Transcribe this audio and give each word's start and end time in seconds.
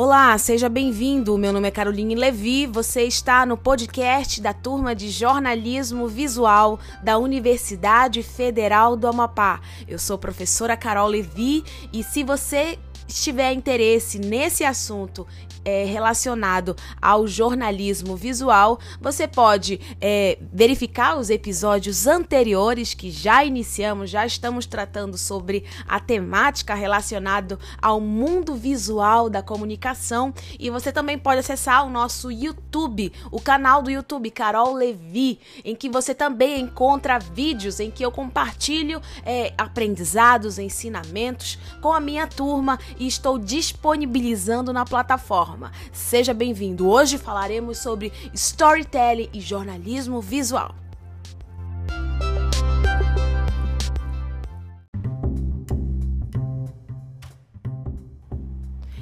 Olá, 0.00 0.38
seja 0.38 0.68
bem-vindo. 0.68 1.36
Meu 1.36 1.52
nome 1.52 1.66
é 1.66 1.72
Caroline 1.72 2.14
Levi. 2.14 2.68
Você 2.68 3.02
está 3.02 3.44
no 3.44 3.56
podcast 3.56 4.40
da 4.40 4.54
turma 4.54 4.94
de 4.94 5.10
jornalismo 5.10 6.06
visual 6.06 6.78
da 7.02 7.18
Universidade 7.18 8.22
Federal 8.22 8.94
do 8.94 9.08
Amapá. 9.08 9.60
Eu 9.88 9.98
sou 9.98 10.16
professora 10.16 10.76
Carol 10.76 11.08
Levi 11.08 11.64
e 11.92 12.04
se 12.04 12.22
você 12.22 12.78
tiver 13.14 13.52
interesse 13.52 14.18
nesse 14.18 14.64
assunto 14.64 15.26
é, 15.64 15.84
relacionado 15.84 16.74
ao 17.00 17.26
jornalismo 17.26 18.16
visual, 18.16 18.78
você 19.00 19.26
pode 19.26 19.80
é, 20.00 20.38
verificar 20.52 21.18
os 21.18 21.30
episódios 21.30 22.06
anteriores 22.06 22.94
que 22.94 23.10
já 23.10 23.44
iniciamos, 23.44 24.10
já 24.10 24.24
estamos 24.24 24.66
tratando 24.66 25.18
sobre 25.18 25.64
a 25.86 26.00
temática 26.00 26.74
relacionada 26.74 27.58
ao 27.82 28.00
mundo 28.00 28.54
visual 28.54 29.28
da 29.28 29.42
comunicação. 29.42 30.32
E 30.58 30.70
você 30.70 30.92
também 30.92 31.18
pode 31.18 31.40
acessar 31.40 31.86
o 31.86 31.90
nosso 31.90 32.30
YouTube, 32.30 33.12
o 33.30 33.40
canal 33.40 33.82
do 33.82 33.90
YouTube 33.90 34.30
Carol 34.30 34.74
Levi, 34.74 35.38
em 35.64 35.74
que 35.74 35.88
você 35.88 36.14
também 36.14 36.60
encontra 36.60 37.18
vídeos 37.18 37.80
em 37.80 37.90
que 37.90 38.04
eu 38.04 38.10
compartilho 38.10 39.02
é, 39.24 39.52
aprendizados, 39.58 40.58
ensinamentos 40.58 41.58
com 41.80 41.92
a 41.92 42.00
minha 42.00 42.26
turma 42.26 42.78
e 42.98 43.06
estou 43.06 43.38
disponibilizando 43.38 44.72
na 44.72 44.84
plataforma. 44.84 45.72
Seja 45.92 46.34
bem-vindo. 46.34 46.88
Hoje 46.88 47.16
falaremos 47.16 47.78
sobre 47.78 48.12
storytelling 48.34 49.28
e 49.32 49.40
jornalismo 49.40 50.20
visual. 50.20 50.74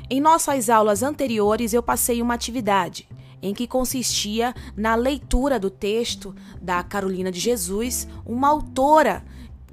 Em 0.08 0.20
nossas 0.20 0.70
aulas 0.70 1.02
anteriores, 1.02 1.72
eu 1.72 1.82
passei 1.82 2.22
uma 2.22 2.34
atividade 2.34 3.08
em 3.42 3.52
que 3.52 3.66
consistia 3.66 4.54
na 4.76 4.94
leitura 4.94 5.58
do 5.58 5.68
texto 5.68 6.34
da 6.60 6.82
Carolina 6.82 7.30
de 7.30 7.40
Jesus, 7.40 8.08
uma 8.24 8.48
autora 8.48 9.24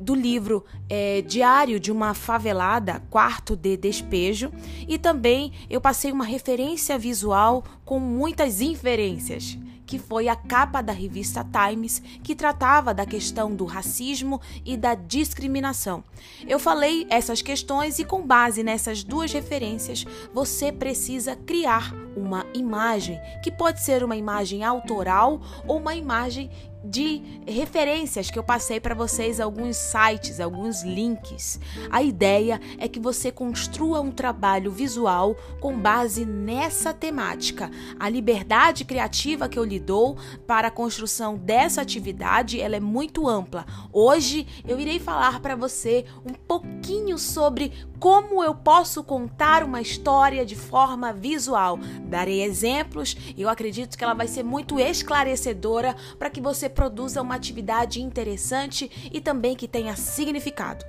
do 0.03 0.13
livro 0.13 0.65
é, 0.89 1.21
Diário 1.21 1.79
de 1.79 1.91
uma 1.91 2.13
Favelada, 2.13 3.01
Quarto 3.09 3.55
de 3.55 3.77
Despejo, 3.77 4.51
e 4.87 4.97
também 4.97 5.53
eu 5.69 5.79
passei 5.79 6.11
uma 6.11 6.25
referência 6.25 6.97
visual 6.99 7.63
com 7.85 7.99
muitas 7.99 8.59
inferências 8.59 9.57
que 9.85 9.99
foi 9.99 10.27
a 10.27 10.35
capa 10.35 10.81
da 10.81 10.93
revista 10.93 11.45
Times, 11.45 12.01
que 12.23 12.35
tratava 12.35 12.93
da 12.93 13.05
questão 13.05 13.53
do 13.53 13.65
racismo 13.65 14.41
e 14.65 14.75
da 14.75 14.95
discriminação. 14.95 16.03
Eu 16.47 16.57
falei 16.57 17.05
essas 17.09 17.41
questões 17.41 17.99
e, 17.99 18.05
com 18.05 18.25
base 18.25 18.63
nessas 18.63 19.03
duas 19.03 19.31
referências, 19.31 20.05
você 20.33 20.71
precisa 20.71 21.35
criar 21.35 21.93
uma 22.15 22.45
imagem, 22.53 23.19
que 23.43 23.51
pode 23.51 23.83
ser 23.83 24.03
uma 24.03 24.15
imagem 24.15 24.63
autoral 24.63 25.41
ou 25.67 25.77
uma 25.77 25.95
imagem 25.95 26.49
de 26.83 27.21
referências 27.47 28.29
que 28.29 28.37
eu 28.37 28.43
passei 28.43 28.79
para 28.79 28.93
vocês 28.93 29.39
alguns 29.39 29.77
sites, 29.77 30.39
alguns 30.39 30.83
links. 30.83 31.59
A 31.89 32.03
ideia 32.03 32.59
é 32.77 32.87
que 32.87 32.99
você 32.99 33.31
construa 33.31 34.01
um 34.01 34.11
trabalho 34.11 34.71
visual 34.71 35.35
com 35.59 35.77
base 35.77 36.25
nessa 36.25 36.93
temática. 36.93 37.71
A 37.99 38.09
liberdade 38.09 38.83
criativa 38.83 39.47
que 39.47 39.57
eu 39.57 39.63
lhe 39.63 39.79
dou 39.79 40.17
para 40.45 40.67
a 40.67 40.71
construção 40.71 41.37
dessa 41.37 41.81
atividade, 41.81 42.59
ela 42.59 42.75
é 42.75 42.79
muito 42.79 43.27
ampla. 43.27 43.65
Hoje 43.91 44.45
eu 44.67 44.79
irei 44.79 44.99
falar 44.99 45.39
para 45.39 45.55
você 45.55 46.05
um 46.25 46.33
pouquinho 46.33 47.17
sobre 47.17 47.71
como 48.03 48.43
eu 48.43 48.53
posso 48.53 49.01
contar 49.01 49.63
uma 49.63 49.79
história 49.79 50.45
de 50.45 50.57
forma 50.57 51.13
visual. 51.13 51.79
Darei 52.01 52.43
exemplos, 52.43 53.15
eu 53.37 53.47
acredito 53.47 53.97
que 53.97 54.03
ela 54.03 54.13
vai 54.13 54.27
ser 54.27 54.43
muito 54.43 54.77
esclarecedora 54.77 55.95
para 56.19 56.29
que 56.29 56.41
você 56.41 56.67
produza 56.67 57.21
uma 57.21 57.35
atividade 57.35 58.01
interessante 58.01 59.09
e 59.09 59.21
também 59.21 59.55
que 59.55 59.69
tenha 59.69 59.95
significado. 59.95 60.83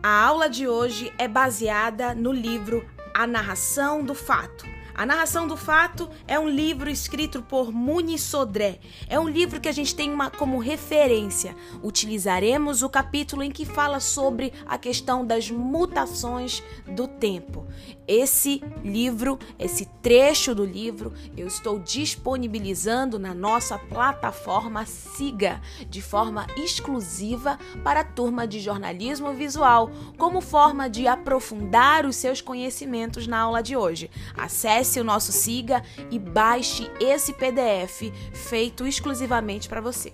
A 0.00 0.26
aula 0.26 0.48
de 0.48 0.68
hoje 0.68 1.12
é 1.18 1.26
baseada 1.26 2.14
no 2.14 2.30
livro 2.30 2.88
A 3.12 3.26
Narração 3.26 4.04
do 4.04 4.14
Fato 4.14 4.77
a 4.98 5.06
narração 5.06 5.46
do 5.46 5.56
fato 5.56 6.10
é 6.26 6.36
um 6.40 6.48
livro 6.48 6.90
escrito 6.90 7.40
por 7.40 7.70
Muni 7.70 8.18
Sodré. 8.18 8.80
É 9.08 9.16
um 9.16 9.28
livro 9.28 9.60
que 9.60 9.68
a 9.68 9.72
gente 9.72 9.94
tem 9.94 10.12
uma, 10.12 10.28
como 10.28 10.58
referência. 10.58 11.54
Utilizaremos 11.84 12.82
o 12.82 12.88
capítulo 12.88 13.44
em 13.44 13.50
que 13.52 13.64
fala 13.64 14.00
sobre 14.00 14.52
a 14.66 14.76
questão 14.76 15.24
das 15.24 15.52
mutações 15.52 16.64
do 16.84 17.06
tempo. 17.06 17.64
Esse 18.08 18.60
livro, 18.82 19.38
esse 19.56 19.84
trecho 20.02 20.52
do 20.52 20.64
livro, 20.64 21.12
eu 21.36 21.46
estou 21.46 21.78
disponibilizando 21.78 23.20
na 23.20 23.32
nossa 23.32 23.78
plataforma 23.78 24.84
Siga, 24.84 25.60
de 25.88 26.02
forma 26.02 26.44
exclusiva 26.56 27.56
para 27.84 28.00
a 28.00 28.04
turma 28.04 28.48
de 28.48 28.58
jornalismo 28.58 29.32
visual, 29.32 29.90
como 30.16 30.40
forma 30.40 30.90
de 30.90 31.06
aprofundar 31.06 32.04
os 32.04 32.16
seus 32.16 32.40
conhecimentos 32.40 33.28
na 33.28 33.38
aula 33.38 33.62
de 33.62 33.76
hoje. 33.76 34.10
Acesse 34.36 34.87
acesse 34.88 35.00
o 35.00 35.04
nosso 35.04 35.30
Siga 35.30 35.82
e 36.10 36.18
baixe 36.18 36.90
esse 36.98 37.34
PDF 37.34 38.10
feito 38.32 38.86
exclusivamente 38.86 39.68
para 39.68 39.80
você. 39.80 40.12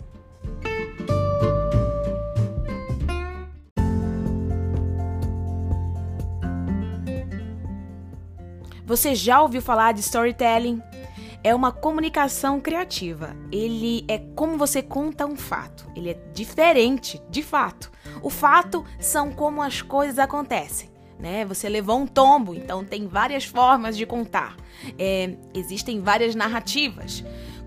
Você 8.85 9.15
já 9.15 9.41
ouviu 9.41 9.63
falar 9.63 9.93
de 9.93 10.01
storytelling? 10.01 10.83
É 11.43 11.55
uma 11.55 11.73
comunicação 11.73 12.61
criativa. 12.61 13.37
Ele 13.53 14.05
é 14.09 14.19
como 14.19 14.59
você 14.59 14.83
conta 14.83 15.27
um 15.27 15.37
fato. 15.37 15.87
Ele 15.95 16.11
é 16.11 16.15
diferente, 16.33 17.23
de 17.31 17.43
fato. 17.43 17.91
O 18.23 18.31
fato 18.31 18.85
são 18.99 19.31
como 19.31 19.63
as 19.63 19.81
coisas 19.83 20.19
acontecem 20.19 20.94
né? 21.19 21.45
Você 21.45 21.69
levou 21.69 21.99
um 21.99 22.07
tombo, 22.07 22.55
então 22.55 22.85
tem 22.85 23.07
várias 23.07 23.45
formas 23.45 23.97
de 23.97 24.07
contar. 24.07 24.57
É, 24.99 25.35
existem 25.55 26.01
várias 26.01 26.35
narrativas. 26.35 27.25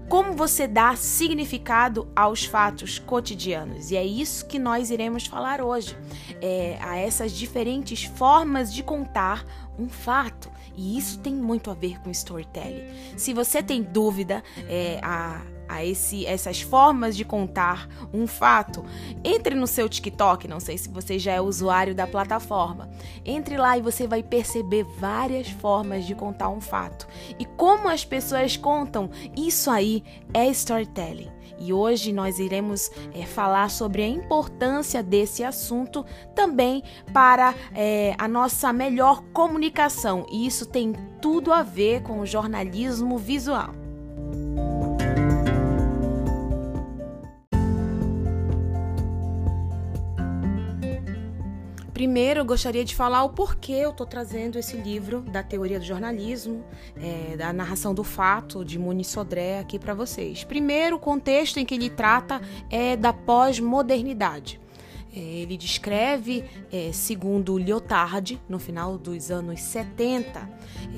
Como 0.10 0.34
você 0.34 0.68
dá 0.68 0.96
significado 0.96 2.08
aos 2.16 2.46
fatos 2.46 2.98
cotidianos? 2.98 3.92
E 3.92 3.98
é 3.98 4.06
isso 4.06 4.48
que 4.48 4.58
nós 4.58 4.90
iremos 4.90 5.26
falar 5.26 5.62
hoje. 5.62 5.98
É, 6.42 6.78
a 6.82 6.96
essas 6.98 7.34
diferentes 7.34 8.06
formas 8.06 8.74
de 8.74 8.84
contar 8.84 9.46
um 9.78 9.90
fato. 9.90 10.50
E 10.78 10.98
isso 10.98 11.20
tem 11.20 11.34
muito 11.34 11.70
a 11.70 11.74
ver 11.74 12.00
com 12.00 12.10
storytelling. 12.10 12.86
Se 13.18 13.34
você 13.34 13.62
tem 13.62 13.84
dúvida, 13.84 14.42
é, 14.70 15.00
a 15.04 15.42
a 15.68 15.84
esse, 15.84 16.26
essas 16.26 16.62
formas 16.62 17.16
de 17.16 17.26
contar 17.26 17.88
um 18.14 18.28
fato, 18.28 18.84
entre 19.24 19.56
no 19.56 19.68
seu 19.68 19.88
TikTok, 19.88 20.48
não 20.48 20.60
sei 20.60 20.78
se 20.78 20.90
você 20.90 21.20
já 21.20 21.34
é 21.34 21.42
usuário 21.42 21.94
da 21.94 22.08
plataforma. 22.08 22.90
Entre 23.26 23.58
lá 23.58 23.78
e 23.78 23.82
você 23.82 24.08
vai 24.08 24.24
perceber 24.24 24.84
várias 25.00 25.50
formas 25.50 26.06
de 26.06 26.16
contar 26.16 26.50
um 26.50 26.62
fato. 26.62 27.08
E 27.40 27.46
como 27.46 27.88
as 27.90 28.06
pessoas 28.06 28.58
contam, 28.58 29.10
isso 29.36 29.70
aí 29.70 30.04
é 30.34 30.48
storytelling. 30.48 31.38
E 31.60 31.74
hoje 31.74 32.14
nós 32.14 32.40
iremos 32.40 32.92
é, 33.14 33.26
falar 33.26 33.70
sobre 33.70 34.04
a 34.04 34.08
importância 34.08 35.02
desse 35.02 35.44
assunto 35.44 36.06
também 36.36 36.84
para 37.12 37.54
é, 37.74 38.14
a 38.18 38.28
nossa 38.28 38.72
melhor 38.72 39.24
comunicação. 39.34 40.26
E 40.32 40.46
isso 40.46 40.66
tem 40.66 40.94
tudo 41.22 41.52
a 41.52 41.64
ver 41.64 42.04
com 42.04 42.20
o 42.20 42.26
jornalismo 42.26 43.18
visual. 43.18 43.87
Primeiro, 51.98 52.42
eu 52.42 52.46
gostaria 52.46 52.86
de 52.86 52.96
falar 52.96 53.24
o 53.24 53.30
porquê 53.32 53.72
eu 53.72 53.90
estou 53.90 54.06
trazendo 54.06 54.60
esse 54.60 54.78
livro 54.78 55.22
da 55.22 55.42
teoria 55.42 55.80
do 55.80 55.84
jornalismo, 55.84 56.64
é, 56.96 57.36
da 57.36 57.52
narração 57.52 57.92
do 57.92 58.04
fato 58.04 58.64
de 58.64 58.78
Muniz 58.78 59.08
Sodré 59.08 59.58
aqui 59.58 59.80
para 59.80 59.96
vocês. 59.96 60.44
Primeiro, 60.44 60.98
o 60.98 61.00
contexto 61.00 61.58
em 61.58 61.66
que 61.66 61.74
ele 61.74 61.90
trata 61.90 62.40
é 62.70 62.96
da 62.96 63.12
pós-modernidade. 63.12 64.62
É, 65.12 65.18
ele 65.18 65.58
descreve, 65.58 66.46
é, 66.72 66.92
segundo 66.94 67.58
Lyotard, 67.58 68.40
no 68.48 68.60
final 68.60 68.96
dos 68.96 69.32
anos 69.32 69.60
70, 69.60 70.48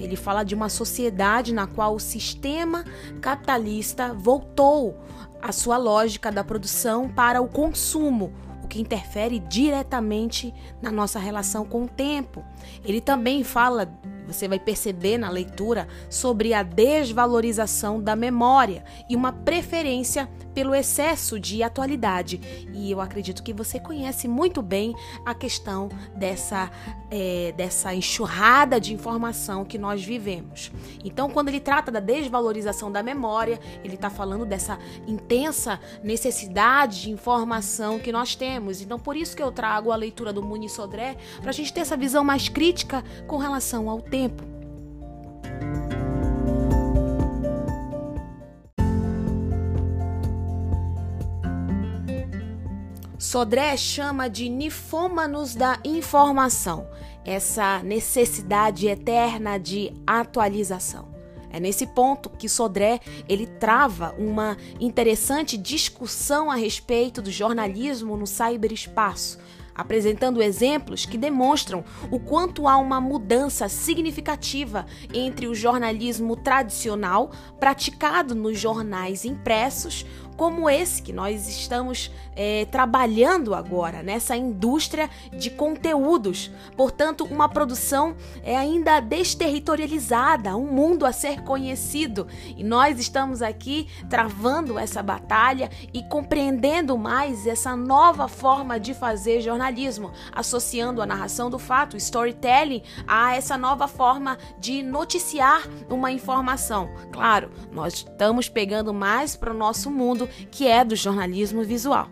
ele 0.01 0.17
fala 0.17 0.43
de 0.43 0.53
uma 0.53 0.67
sociedade 0.67 1.53
na 1.53 1.65
qual 1.65 1.95
o 1.95 1.99
sistema 1.99 2.83
capitalista 3.21 4.13
voltou 4.13 4.97
a 5.41 5.53
sua 5.53 5.77
lógica 5.77 6.29
da 6.29 6.43
produção 6.43 7.07
para 7.07 7.41
o 7.41 7.47
consumo, 7.47 8.33
que 8.69 8.79
interfere 8.79 9.39
diretamente 9.39 10.53
na 10.81 10.91
nossa 10.91 11.19
relação 11.19 11.65
com 11.65 11.83
o 11.83 11.87
tempo. 11.87 12.43
Ele 12.85 13.01
também 13.01 13.43
fala 13.43 13.91
você 14.31 14.47
vai 14.47 14.59
perceber 14.59 15.17
na 15.17 15.29
leitura 15.29 15.87
sobre 16.09 16.53
a 16.53 16.63
desvalorização 16.63 18.01
da 18.01 18.15
memória 18.15 18.83
e 19.09 19.15
uma 19.15 19.31
preferência 19.31 20.29
pelo 20.53 20.75
excesso 20.75 21.39
de 21.39 21.63
atualidade. 21.63 22.67
E 22.73 22.91
eu 22.91 22.99
acredito 22.99 23.41
que 23.43 23.53
você 23.53 23.79
conhece 23.79 24.27
muito 24.27 24.61
bem 24.61 24.93
a 25.25 25.33
questão 25.33 25.89
dessa, 26.15 26.69
é, 27.09 27.53
dessa 27.55 27.93
enxurrada 27.93 28.79
de 28.79 28.93
informação 28.93 29.63
que 29.63 29.77
nós 29.77 30.03
vivemos. 30.03 30.71
Então, 31.03 31.29
quando 31.29 31.47
ele 31.47 31.59
trata 31.59 31.91
da 31.91 31.99
desvalorização 31.99 32.91
da 32.91 33.01
memória, 33.01 33.59
ele 33.83 33.95
está 33.95 34.09
falando 34.09 34.45
dessa 34.45 34.77
intensa 35.07 35.79
necessidade 36.03 37.03
de 37.03 37.11
informação 37.11 37.97
que 37.99 38.11
nós 38.11 38.35
temos. 38.35 38.81
Então, 38.81 38.99
por 38.99 39.15
isso 39.15 39.35
que 39.35 39.43
eu 39.43 39.51
trago 39.51 39.91
a 39.91 39.95
leitura 39.95 40.33
do 40.33 40.43
Muniz 40.43 40.73
Sodré, 40.73 41.15
para 41.39 41.51
a 41.51 41.53
gente 41.53 41.71
ter 41.71 41.81
essa 41.81 41.95
visão 41.95 42.23
mais 42.23 42.49
crítica 42.49 43.03
com 43.27 43.37
relação 43.37 43.89
ao 43.89 44.01
tempo. 44.01 44.18
Sodré 53.29 53.77
chama 53.77 54.27
de 54.27 54.49
nifômanos 54.49 55.53
da 55.53 55.77
informação, 55.85 56.87
essa 57.23 57.83
necessidade 57.83 58.87
eterna 58.87 59.59
de 59.59 59.93
atualização. 60.07 61.07
É 61.51 61.59
nesse 61.59 61.85
ponto 61.85 62.29
que 62.29 62.49
Sodré 62.49 62.99
ele 63.27 63.45
trava 63.45 64.15
uma 64.17 64.57
interessante 64.79 65.57
discussão 65.57 66.49
a 66.49 66.55
respeito 66.55 67.21
do 67.21 67.29
jornalismo 67.29 68.17
no 68.17 68.25
cyberespaço, 68.25 69.37
apresentando 69.79 70.41
exemplos 70.41 71.05
que 71.05 71.17
demonstram 71.17 71.83
o 72.11 72.19
quanto 72.19 72.67
há 72.67 72.75
uma 72.77 72.99
mudança 72.99 73.69
significativa 73.69 74.85
entre 75.13 75.47
o 75.47 75.55
jornalismo 75.55 76.35
tradicional 76.35 77.31
praticado 77.59 78.35
nos 78.35 78.59
jornais 78.59 79.23
impressos, 79.23 80.05
como 80.39 80.69
esse 80.69 81.01
que 81.01 81.11
nós 81.11 81.49
estamos 81.49 82.09
é, 82.33 82.63
trabalhando 82.71 83.53
agora, 83.53 84.01
nessa 84.01 84.37
indústria 84.37 85.09
de 85.37 85.49
conteúdos. 85.49 86.49
Portanto, 86.77 87.25
uma 87.25 87.49
produção 87.49 88.15
é 88.41 88.55
ainda 88.55 89.01
desterritorializada, 89.01 90.55
um 90.55 90.71
mundo 90.71 91.05
a 91.05 91.11
ser 91.11 91.43
conhecido. 91.43 92.25
E 92.55 92.63
nós 92.63 92.97
estamos 92.97 93.41
aqui 93.41 93.89
travando 94.09 94.79
essa 94.79 95.03
batalha 95.03 95.69
e 95.93 96.01
compreendendo 96.03 96.97
mais 96.97 97.45
essa 97.45 97.75
nova 97.75 98.29
forma 98.29 98.79
de 98.79 98.93
fazer 98.93 99.41
jornalismo, 99.41 100.09
associando 100.31 101.01
a 101.01 101.05
narração 101.05 101.49
do 101.49 101.59
fato, 101.59 101.97
storytelling, 101.97 102.81
a 103.05 103.35
essa 103.35 103.57
nova 103.57 103.89
forma 103.89 104.37
de 104.57 104.81
noticiar 104.81 105.67
uma 105.89 106.09
informação. 106.09 106.89
Claro, 107.11 107.51
nós 107.73 107.95
estamos 107.95 108.47
pegando 108.47 108.93
mais 108.93 109.35
para 109.35 109.51
o 109.51 109.57
nosso 109.57 109.91
mundo 109.91 110.28
que 110.51 110.67
é 110.67 110.83
do 110.83 110.95
jornalismo 110.95 111.63
visual. 111.63 112.09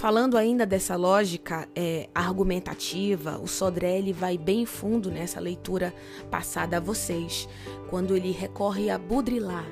Falando 0.00 0.38
ainda 0.38 0.64
dessa 0.64 0.96
lógica 0.96 1.68
é, 1.76 2.08
argumentativa, 2.14 3.38
o 3.38 3.46
Sodré 3.46 3.98
ele 3.98 4.14
vai 4.14 4.38
bem 4.38 4.64
fundo 4.64 5.10
nessa 5.10 5.38
leitura 5.38 5.92
passada 6.30 6.78
a 6.78 6.80
vocês, 6.80 7.46
quando 7.90 8.16
ele 8.16 8.30
recorre 8.30 8.88
a 8.88 8.96
Baudrillard. 8.96 9.70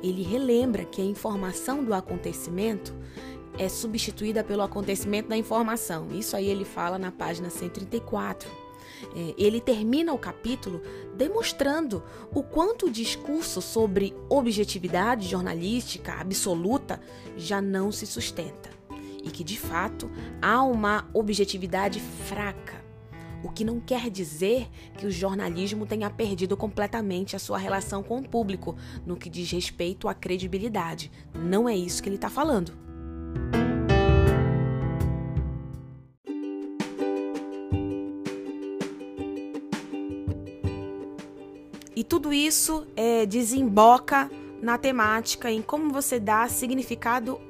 Ele 0.00 0.22
relembra 0.22 0.84
que 0.84 1.02
a 1.02 1.04
informação 1.04 1.82
do 1.82 1.92
acontecimento 1.92 2.94
é 3.58 3.68
substituída 3.68 4.44
pelo 4.44 4.62
acontecimento 4.62 5.30
da 5.30 5.36
informação. 5.36 6.08
Isso 6.12 6.36
aí 6.36 6.46
ele 6.46 6.64
fala 6.64 6.96
na 6.96 7.10
página 7.10 7.50
134. 7.50 8.48
É, 9.14 9.34
ele 9.36 9.60
termina 9.60 10.12
o 10.12 10.18
capítulo 10.18 10.82
demonstrando 11.16 12.02
o 12.34 12.42
quanto 12.42 12.86
o 12.86 12.90
discurso 12.90 13.60
sobre 13.60 14.14
objetividade 14.28 15.28
jornalística 15.28 16.14
absoluta 16.14 17.00
já 17.36 17.60
não 17.60 17.90
se 17.90 18.06
sustenta 18.06 18.76
e 19.26 19.30
que 19.30 19.42
de 19.42 19.58
fato 19.58 20.08
há 20.40 20.62
uma 20.62 21.08
objetividade 21.12 22.00
fraca. 22.00 22.84
O 23.42 23.50
que 23.50 23.64
não 23.64 23.80
quer 23.80 24.08
dizer 24.08 24.68
que 24.96 25.06
o 25.06 25.10
jornalismo 25.10 25.84
tenha 25.84 26.08
perdido 26.08 26.56
completamente 26.56 27.36
a 27.36 27.38
sua 27.38 27.58
relação 27.58 28.02
com 28.02 28.18
o 28.18 28.28
público 28.28 28.76
no 29.04 29.16
que 29.16 29.28
diz 29.28 29.50
respeito 29.50 30.08
à 30.08 30.14
credibilidade. 30.14 31.10
Não 31.34 31.68
é 31.68 31.76
isso 31.76 32.02
que 32.02 32.08
ele 32.08 32.16
está 32.16 32.30
falando. 32.30 32.85
Tudo 42.08 42.32
isso 42.32 42.86
é, 42.96 43.26
desemboca 43.26 44.30
na 44.62 44.78
temática, 44.78 45.50
em 45.50 45.62
como 45.62 45.92
você 45.92 46.18
dá 46.18 46.48
significado 46.48 47.40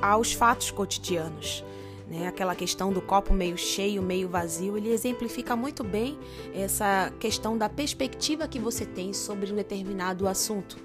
aos 0.00 0.32
fatos 0.32 0.70
cotidianos. 0.70 1.64
Né? 2.08 2.26
Aquela 2.26 2.54
questão 2.54 2.92
do 2.92 3.02
copo 3.02 3.34
meio 3.34 3.58
cheio, 3.58 4.02
meio 4.02 4.28
vazio, 4.28 4.76
ele 4.76 4.90
exemplifica 4.90 5.54
muito 5.54 5.84
bem 5.84 6.18
essa 6.54 7.12
questão 7.20 7.56
da 7.56 7.68
perspectiva 7.68 8.48
que 8.48 8.58
você 8.58 8.86
tem 8.86 9.12
sobre 9.12 9.52
um 9.52 9.56
determinado 9.56 10.26
assunto. 10.26 10.76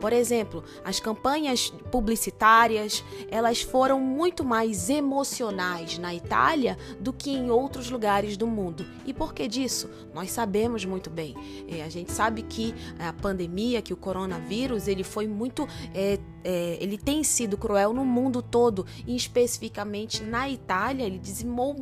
Por 0.00 0.12
exemplo, 0.12 0.62
as 0.84 1.00
campanhas 1.00 1.70
publicitárias, 1.90 3.04
elas 3.30 3.62
foram 3.62 4.00
muito 4.00 4.44
mais 4.44 4.88
emocionais 4.88 5.98
na 5.98 6.14
Itália 6.14 6.78
do 7.00 7.12
que 7.12 7.30
em 7.30 7.50
outros 7.50 7.90
lugares 7.90 8.36
do 8.36 8.46
mundo. 8.46 8.86
E 9.04 9.12
por 9.12 9.34
que 9.34 9.48
disso? 9.48 9.90
Nós 10.14 10.30
sabemos 10.30 10.84
muito 10.84 11.10
bem. 11.10 11.34
É, 11.68 11.82
a 11.82 11.88
gente 11.88 12.12
sabe 12.12 12.42
que 12.42 12.74
a 12.98 13.12
pandemia, 13.12 13.82
que 13.82 13.92
o 13.92 13.96
coronavírus, 13.96 14.88
ele 14.88 15.02
foi 15.02 15.26
muito, 15.26 15.66
é, 15.94 16.18
é, 16.44 16.78
ele 16.80 16.96
tem 16.96 17.24
sido 17.24 17.56
cruel 17.56 17.92
no 17.92 18.04
mundo 18.04 18.42
todo, 18.42 18.86
e 19.06 19.16
especificamente 19.16 20.22
na 20.22 20.48
Itália, 20.48 21.04
ele 21.04 21.18
dizimou 21.18 21.74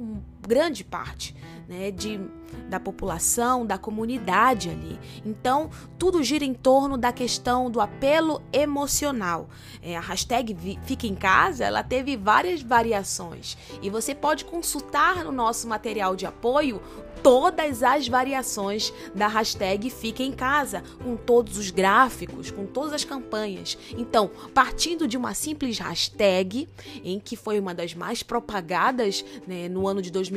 grande 0.47 0.85
parte 0.85 1.35
né, 1.69 1.91
de, 1.91 2.21
da 2.69 2.79
população, 2.79 3.67
da 3.67 3.77
comunidade 3.77 4.71
ali. 4.71 4.99
Então, 5.25 5.71
tudo 5.99 6.23
gira 6.23 6.45
em 6.45 6.55
torno 6.55 6.97
da 6.97 7.13
questão 7.13 7.71
do 7.71 7.81
apelo 7.81 8.41
emocional. 8.53 9.49
É, 9.83 9.97
a 9.97 10.01
hashtag 10.01 10.57
Fica 10.85 11.07
em 11.07 11.15
Casa, 11.15 11.65
ela 11.65 11.83
teve 11.83 12.17
várias 12.17 12.63
variações 12.63 13.57
e 13.83 13.91
você 13.91 14.15
pode 14.15 14.45
consultar 14.45 15.25
no 15.25 15.33
nosso 15.33 15.67
material 15.69 16.15
de 16.15 16.27
apoio 16.27 16.81
todas 17.23 17.83
as 17.83 18.07
variações 18.07 18.93
da 19.15 19.27
hashtag 19.27 19.91
Fica 19.91 20.23
em 20.23 20.31
Casa, 20.31 20.85
com 21.03 21.17
todos 21.17 21.59
os 21.59 21.71
gráficos, 21.71 22.53
com 22.53 22.67
todas 22.67 22.93
as 22.93 23.05
campanhas. 23.05 23.77
Então, 23.97 24.31
partindo 24.55 25.09
de 25.09 25.17
uma 25.17 25.35
simples 25.35 25.79
hashtag, 25.79 26.69
em 27.03 27.19
que 27.19 27.35
foi 27.35 27.59
uma 27.59 27.75
das 27.75 27.95
mais 27.95 28.23
propagadas 28.23 29.25
né, 29.47 29.69
no 29.69 29.89
ano 29.89 30.01
de 30.01 30.11
2020, 30.11 30.36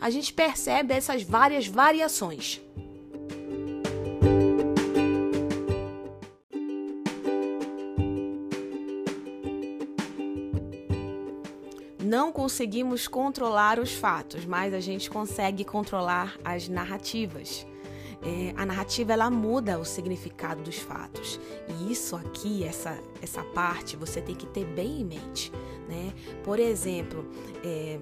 a 0.00 0.10
gente 0.10 0.32
percebe 0.32 0.94
essas 0.94 1.22
várias 1.22 1.66
variações. 1.66 2.60
não 12.14 12.30
conseguimos 12.30 13.08
controlar 13.08 13.80
os 13.80 13.92
fatos, 13.92 14.44
mas 14.44 14.72
a 14.72 14.78
gente 14.78 15.10
consegue 15.10 15.64
controlar 15.64 16.38
as 16.44 16.68
narrativas. 16.68 17.66
É, 18.22 18.54
a 18.56 18.64
narrativa 18.64 19.12
ela 19.12 19.28
muda 19.28 19.78
o 19.80 19.84
significado 19.84 20.62
dos 20.62 20.78
fatos 20.78 21.40
e 21.68 21.92
isso 21.92 22.14
aqui, 22.14 22.62
essa, 22.62 22.96
essa 23.20 23.42
parte, 23.42 23.96
você 23.96 24.22
tem 24.22 24.34
que 24.34 24.46
ter 24.46 24.64
bem 24.64 25.00
em 25.00 25.04
mente, 25.04 25.52
né? 25.88 26.14
Por 26.44 26.60
exemplo, 26.60 27.28
é, 27.64 27.98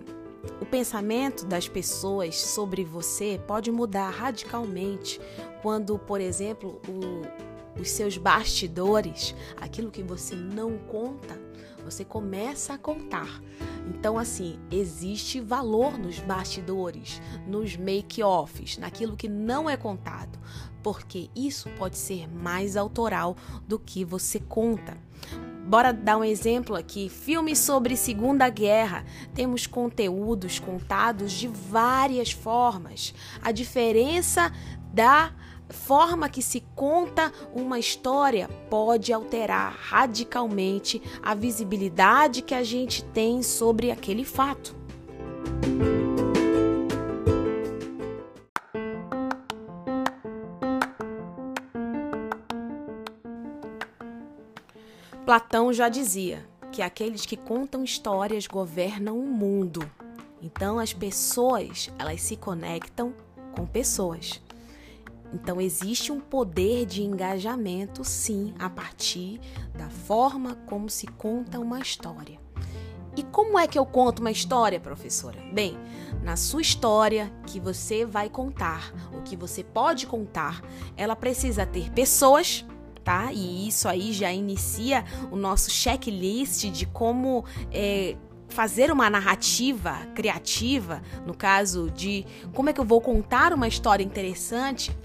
o 0.61 0.67
pensamento 0.67 1.47
das 1.47 1.69
pessoas 1.69 2.37
sobre 2.37 2.85
você 2.85 3.41
pode 3.47 3.71
mudar 3.71 4.11
radicalmente 4.11 5.21
quando, 5.63 5.99
por 5.99 6.21
exemplo, 6.21 6.81
o, 6.89 7.81
os 7.81 7.91
seus 7.91 8.17
bastidores, 8.17 9.35
aquilo 9.57 9.91
que 9.91 10.03
você 10.03 10.35
não 10.35 10.79
conta, 10.79 11.41
você 11.85 12.05
começa 12.05 12.75
a 12.75 12.79
contar. 12.79 13.43
Então, 13.89 14.19
assim, 14.19 14.59
existe 14.71 15.41
valor 15.41 15.99
nos 15.99 16.19
bastidores, 16.21 17.21
nos 17.47 17.77
make-offs, 17.77 18.79
naquilo 18.79 19.17
que 19.17 19.29
não 19.29 19.69
é 19.69 19.77
contado, 19.77 20.39
porque 20.83 21.29
isso 21.35 21.69
pode 21.71 21.99
ser 21.99 22.29
mais 22.29 22.77
autoral 22.77 23.37
do 23.67 23.79
que 23.79 24.05
você 24.05 24.39
conta. 24.39 24.97
Bora 25.65 25.93
dar 25.93 26.19
um 26.19 26.25
exemplo 26.25 26.77
aqui. 26.77 27.09
Filmes 27.09 27.59
sobre 27.59 27.97
Segunda 27.97 28.49
Guerra. 28.49 29.05
Temos 29.35 29.67
conteúdos 29.67 30.59
contados 30.59 31.33
de 31.33 31.47
várias 31.49 32.33
formas. 32.33 33.15
A 33.41 33.53
diferença 33.53 34.53
da 34.93 35.33
forma 35.69 36.29
que 36.29 36.43
se 36.43 36.63
conta 36.75 37.33
uma 37.55 37.79
história 37.79 38.49
pode 38.69 39.13
alterar 39.13 39.75
radicalmente 39.81 41.01
a 41.23 41.35
visibilidade 41.35 42.43
que 42.43 42.55
a 42.55 42.63
gente 42.63 43.03
tem 43.05 43.43
sobre 43.43 43.91
aquele 43.91 44.25
fato. 44.25 44.82
Platão 55.33 55.73
já 55.73 55.89
dizia 55.89 56.47
que 56.71 56.83
aqueles 56.83 57.25
que 57.25 57.39
contam 57.39 57.83
histórias 57.83 58.47
governam 58.47 59.19
o 59.19 59.27
mundo. 59.27 59.81
Então 60.43 60.79
as 60.79 60.93
pessoas, 60.93 61.91
elas 61.99 62.21
se 62.21 62.37
conectam 62.37 63.15
com 63.57 63.65
pessoas. 63.65 64.43
Então 65.33 65.59
existe 65.59 66.13
um 66.13 66.21
poder 66.21 66.85
de 66.85 67.03
engajamento, 67.03 68.05
sim, 68.05 68.53
a 68.59 68.69
partir 68.69 69.41
da 69.75 69.89
forma 69.89 70.55
como 70.67 70.91
se 70.91 71.07
conta 71.07 71.59
uma 71.59 71.81
história. 71.81 72.39
E 73.17 73.23
como 73.23 73.59
é 73.59 73.67
que 73.67 73.79
eu 73.79 73.87
conto 73.87 74.21
uma 74.21 74.31
história, 74.31 74.79
professora? 74.79 75.41
Bem, 75.51 75.79
na 76.23 76.37
sua 76.37 76.61
história 76.61 77.33
que 77.47 77.59
você 77.59 78.05
vai 78.05 78.29
contar, 78.29 78.93
o 79.19 79.23
que 79.23 79.35
você 79.35 79.65
pode 79.65 80.07
contar, 80.07 80.61
ela 80.95 81.17
precisa 81.17 81.65
ter 81.65 81.91
pessoas, 81.91 82.67
tá? 83.03 83.33
E 83.33 83.69
isso 83.69 83.89
aí 83.89 84.13
já 84.13 84.33
inicia 84.33 85.05
o 85.31 85.37
nosso 85.37 85.71
checklist 85.71 86.71
de 86.71 86.87
como 86.87 87.45
é, 87.71 88.17
fazer 88.49 88.91
uma 88.91 89.09
narrativa 89.11 89.97
criativa, 90.15 91.03
no 91.27 91.35
caso 91.35 91.91
de 91.91 92.25
como 92.55 92.71
é 92.71 92.73
que 92.73 92.81
eu 92.81 92.85
vou 92.85 93.01
contar 93.01 93.53
uma 93.53 93.67
história 93.67 94.05
interessante. 94.05 94.97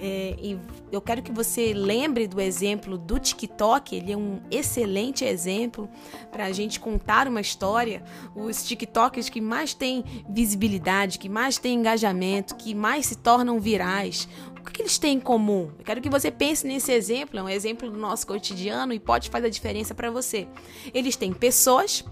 É, 0.00 0.34
e 0.42 0.58
eu 0.90 1.00
quero 1.00 1.22
que 1.22 1.30
você 1.30 1.72
lembre 1.72 2.26
do 2.26 2.40
exemplo 2.40 2.98
do 2.98 3.20
TikTok, 3.20 3.94
ele 3.94 4.12
é 4.12 4.16
um 4.16 4.40
excelente 4.50 5.24
exemplo 5.24 5.88
para 6.30 6.46
a 6.46 6.52
gente 6.52 6.80
contar 6.80 7.28
uma 7.28 7.40
história. 7.40 8.02
Os 8.34 8.64
TikToks 8.64 9.28
que 9.28 9.40
mais 9.40 9.74
têm 9.74 10.04
visibilidade, 10.28 11.20
que 11.20 11.28
mais 11.28 11.56
têm 11.56 11.78
engajamento, 11.78 12.56
que 12.56 12.74
mais 12.74 13.06
se 13.06 13.16
tornam 13.16 13.60
virais. 13.60 14.28
O 14.62 14.70
que 14.72 14.80
eles 14.80 14.96
têm 14.96 15.16
em 15.16 15.20
comum? 15.20 15.70
Eu 15.76 15.84
quero 15.84 16.00
que 16.00 16.08
você 16.08 16.30
pense 16.30 16.64
nesse 16.64 16.92
exemplo, 16.92 17.38
é 17.38 17.42
um 17.42 17.48
exemplo 17.48 17.90
do 17.90 17.98
nosso 17.98 18.24
cotidiano 18.26 18.92
e 18.92 19.00
pode 19.00 19.28
fazer 19.28 19.48
a 19.48 19.50
diferença 19.50 19.92
para 19.92 20.08
você. 20.08 20.46
Eles 20.94 21.16
têm 21.16 21.32
pessoas, 21.32 22.04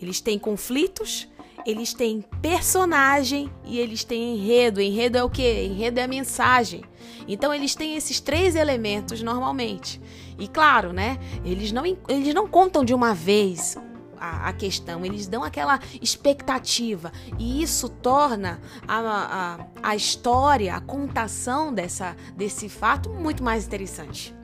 eles 0.00 0.20
têm 0.20 0.38
conflitos, 0.38 1.26
eles 1.66 1.94
têm 1.94 2.22
personagem 2.42 3.50
e 3.64 3.78
eles 3.78 4.04
têm 4.04 4.36
enredo. 4.36 4.82
Enredo 4.82 5.16
é 5.16 5.24
o 5.24 5.30
que? 5.30 5.64
Enredo 5.64 5.98
é 5.98 6.02
a 6.04 6.08
mensagem. 6.08 6.82
Então 7.26 7.52
eles 7.52 7.74
têm 7.74 7.96
esses 7.96 8.20
três 8.20 8.54
elementos 8.54 9.22
normalmente. 9.22 10.00
E 10.38 10.46
claro, 10.46 10.92
né? 10.92 11.18
Eles 11.42 11.72
não, 11.72 11.84
eles 12.06 12.34
não 12.34 12.46
contam 12.46 12.84
de 12.84 12.94
uma 12.94 13.14
vez 13.14 13.76
a, 14.20 14.48
a, 14.48 14.52
questão, 14.52 15.04
eles 15.04 15.26
dão 15.26 15.42
aquela 15.42 15.78
expectativa. 16.00 17.12
E 17.38 17.62
isso 17.62 17.88
torna 17.88 18.60
a, 18.86 18.98
a, 18.98 19.90
a 19.90 19.96
história, 19.96 20.74
a 20.74 20.80
contação 20.80 21.72
dessa, 21.72 22.16
desse 22.36 22.68
fato 22.68 23.10
muito 23.10 23.42
mais 23.42 23.66
interessante. 23.66 24.38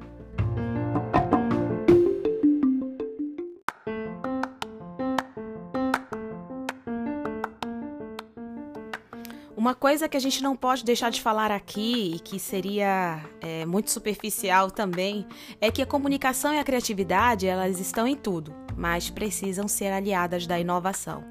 Uma 9.65 9.75
coisa 9.75 10.07
que 10.07 10.17
a 10.19 10.21
gente 10.21 10.43
não 10.43 10.55
pode 10.55 10.85
deixar 10.85 11.09
de 11.09 11.23
falar 11.23 11.51
aqui 11.51 12.17
e 12.17 12.19
que 12.19 12.39
seria 12.39 13.19
é, 13.41 13.65
muito 13.65 13.91
superficial 13.91 14.71
também 14.71 15.27
é 15.59 15.71
que 15.71 15.81
a 15.81 15.87
comunicação 15.87 16.53
e 16.53 16.59
a 16.59 16.63
criatividade 16.65 17.47
elas 17.47 17.81
estão 17.81 18.07
em 18.07 18.15
tudo, 18.15 18.55
mas 18.77 19.11
precisam 19.11 19.69
ser 19.69 19.93
aliadas 19.93 20.47
da 20.47 20.59
inovação. 20.59 21.25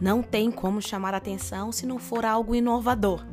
Não 0.00 0.22
tem 0.22 0.50
como 0.50 0.82
chamar 0.82 1.14
atenção 1.14 1.72
se 1.72 1.86
não 1.86 1.98
for 1.98 2.24
algo 2.24 2.54
inovador. 2.54 3.24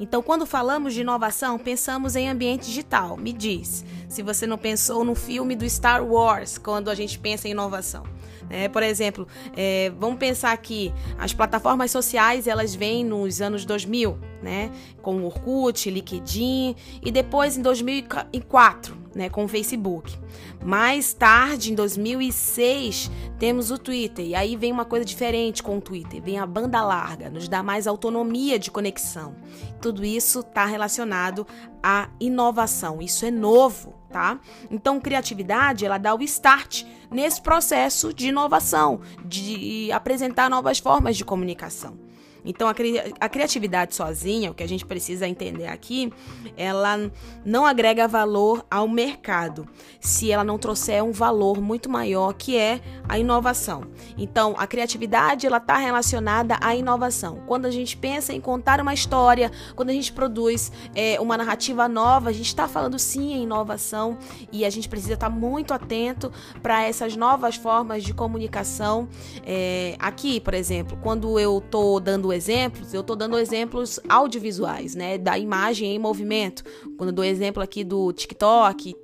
Então, 0.00 0.22
quando 0.22 0.46
falamos 0.46 0.94
de 0.94 1.02
inovação, 1.02 1.58
pensamos 1.58 2.16
em 2.16 2.28
ambiente 2.28 2.66
digital. 2.66 3.18
Me 3.18 3.34
diz, 3.34 3.84
se 4.08 4.22
você 4.22 4.46
não 4.46 4.56
pensou 4.56 5.04
no 5.04 5.14
filme 5.14 5.54
do 5.54 5.68
Star 5.68 6.02
Wars 6.02 6.56
quando 6.56 6.88
a 6.88 6.94
gente 6.94 7.18
pensa 7.18 7.46
em 7.46 7.50
inovação. 7.50 8.04
É, 8.48 8.68
por 8.68 8.82
exemplo, 8.82 9.28
é, 9.56 9.92
vamos 9.96 10.18
pensar 10.18 10.56
que 10.56 10.92
as 11.16 11.32
plataformas 11.32 11.90
sociais 11.90 12.48
elas 12.48 12.74
vêm 12.74 13.04
nos 13.04 13.40
anos 13.40 13.64
2000, 13.64 14.18
né, 14.42 14.72
com 15.00 15.18
o 15.18 15.26
Orkut, 15.26 15.88
LinkedIn 15.88 16.74
e 17.04 17.12
depois 17.12 17.56
em 17.56 17.62
2004, 17.62 18.96
né, 19.14 19.28
com 19.28 19.44
o 19.44 19.48
Facebook. 19.48 20.16
Mais 20.64 21.12
tarde, 21.12 21.72
em 21.72 21.74
2006, 21.74 23.10
temos 23.38 23.70
o 23.70 23.78
Twitter 23.78 24.26
e 24.26 24.34
aí 24.34 24.56
vem 24.56 24.72
uma 24.72 24.84
coisa 24.84 25.04
diferente 25.04 25.62
com 25.62 25.78
o 25.78 25.80
Twitter, 25.80 26.22
vem 26.22 26.38
a 26.38 26.46
banda 26.46 26.82
larga, 26.82 27.30
nos 27.30 27.48
dá 27.48 27.62
mais 27.62 27.86
autonomia 27.86 28.58
de 28.58 28.70
conexão. 28.70 29.34
Tudo 29.80 30.04
isso 30.04 30.40
está 30.40 30.64
relacionado 30.64 31.46
à 31.82 32.08
inovação. 32.20 33.00
Isso 33.00 33.24
é 33.24 33.30
novo 33.30 34.00
tá? 34.10 34.40
Então, 34.70 35.00
criatividade, 35.00 35.86
ela 35.86 35.96
dá 35.96 36.14
o 36.14 36.22
start 36.22 36.84
nesse 37.10 37.40
processo 37.40 38.12
de 38.12 38.28
inovação, 38.28 39.00
de 39.24 39.90
apresentar 39.92 40.50
novas 40.50 40.78
formas 40.78 41.16
de 41.16 41.24
comunicação. 41.24 42.09
Então, 42.44 42.68
a, 42.68 42.74
cri 42.74 42.98
a, 43.20 43.28
criatividade 43.28 43.94
sozinha, 43.94 44.50
o 44.50 44.54
que 44.54 44.62
a 44.62 44.68
gente 44.68 44.84
precisa 44.84 45.26
entender 45.26 45.66
aqui, 45.66 46.12
ela 46.56 47.10
não 47.44 47.66
agrega 47.66 48.06
valor 48.08 48.64
ao 48.70 48.88
mercado 48.88 49.66
se 50.00 50.30
ela 50.30 50.44
não 50.44 50.58
trouxer 50.58 51.02
um 51.02 51.12
valor 51.12 51.60
muito 51.60 51.88
maior 51.88 52.32
que 52.32 52.56
é 52.56 52.80
a 53.08 53.18
inovação. 53.18 53.84
Então, 54.16 54.54
a 54.58 54.66
criatividade 54.66 55.46
ela 55.46 55.58
está 55.58 55.76
relacionada 55.76 56.58
à 56.60 56.74
inovação. 56.74 57.42
Quando 57.46 57.66
a 57.66 57.70
gente 57.70 57.96
pensa 57.96 58.32
em 58.32 58.40
contar 58.40 58.80
uma 58.80 58.94
história, 58.94 59.50
quando 59.74 59.90
a 59.90 59.92
gente 59.92 60.12
produz 60.12 60.72
é, 60.94 61.20
uma 61.20 61.36
narrativa 61.36 61.88
nova, 61.88 62.30
a 62.30 62.32
gente 62.32 62.46
está 62.46 62.66
falando 62.66 62.98
sim 62.98 63.32
em 63.32 63.42
inovação 63.42 64.18
e 64.52 64.64
a 64.64 64.70
gente 64.70 64.88
precisa 64.88 65.14
estar 65.14 65.30
tá 65.30 65.34
muito 65.34 65.72
atento 65.72 66.32
para 66.62 66.82
essas 66.82 67.16
novas 67.16 67.56
formas 67.56 68.02
de 68.02 68.14
comunicação. 68.14 69.08
É, 69.44 69.96
aqui, 69.98 70.40
por 70.40 70.54
exemplo, 70.54 70.98
quando 71.02 71.38
eu 71.38 71.58
estou 71.58 72.00
dando 72.00 72.29
exemplos, 72.32 72.92
eu 72.94 73.00
estou 73.00 73.16
dando 73.16 73.38
exemplos 73.38 74.00
audiovisuais, 74.08 74.94
né? 74.94 75.18
Da 75.18 75.38
imagem 75.38 75.94
em 75.94 75.98
movimento. 75.98 76.64
Quando 76.96 77.12
dou 77.12 77.24
exemplo 77.24 77.62
aqui 77.62 77.84
do 77.84 78.12
TikTok 78.12 78.94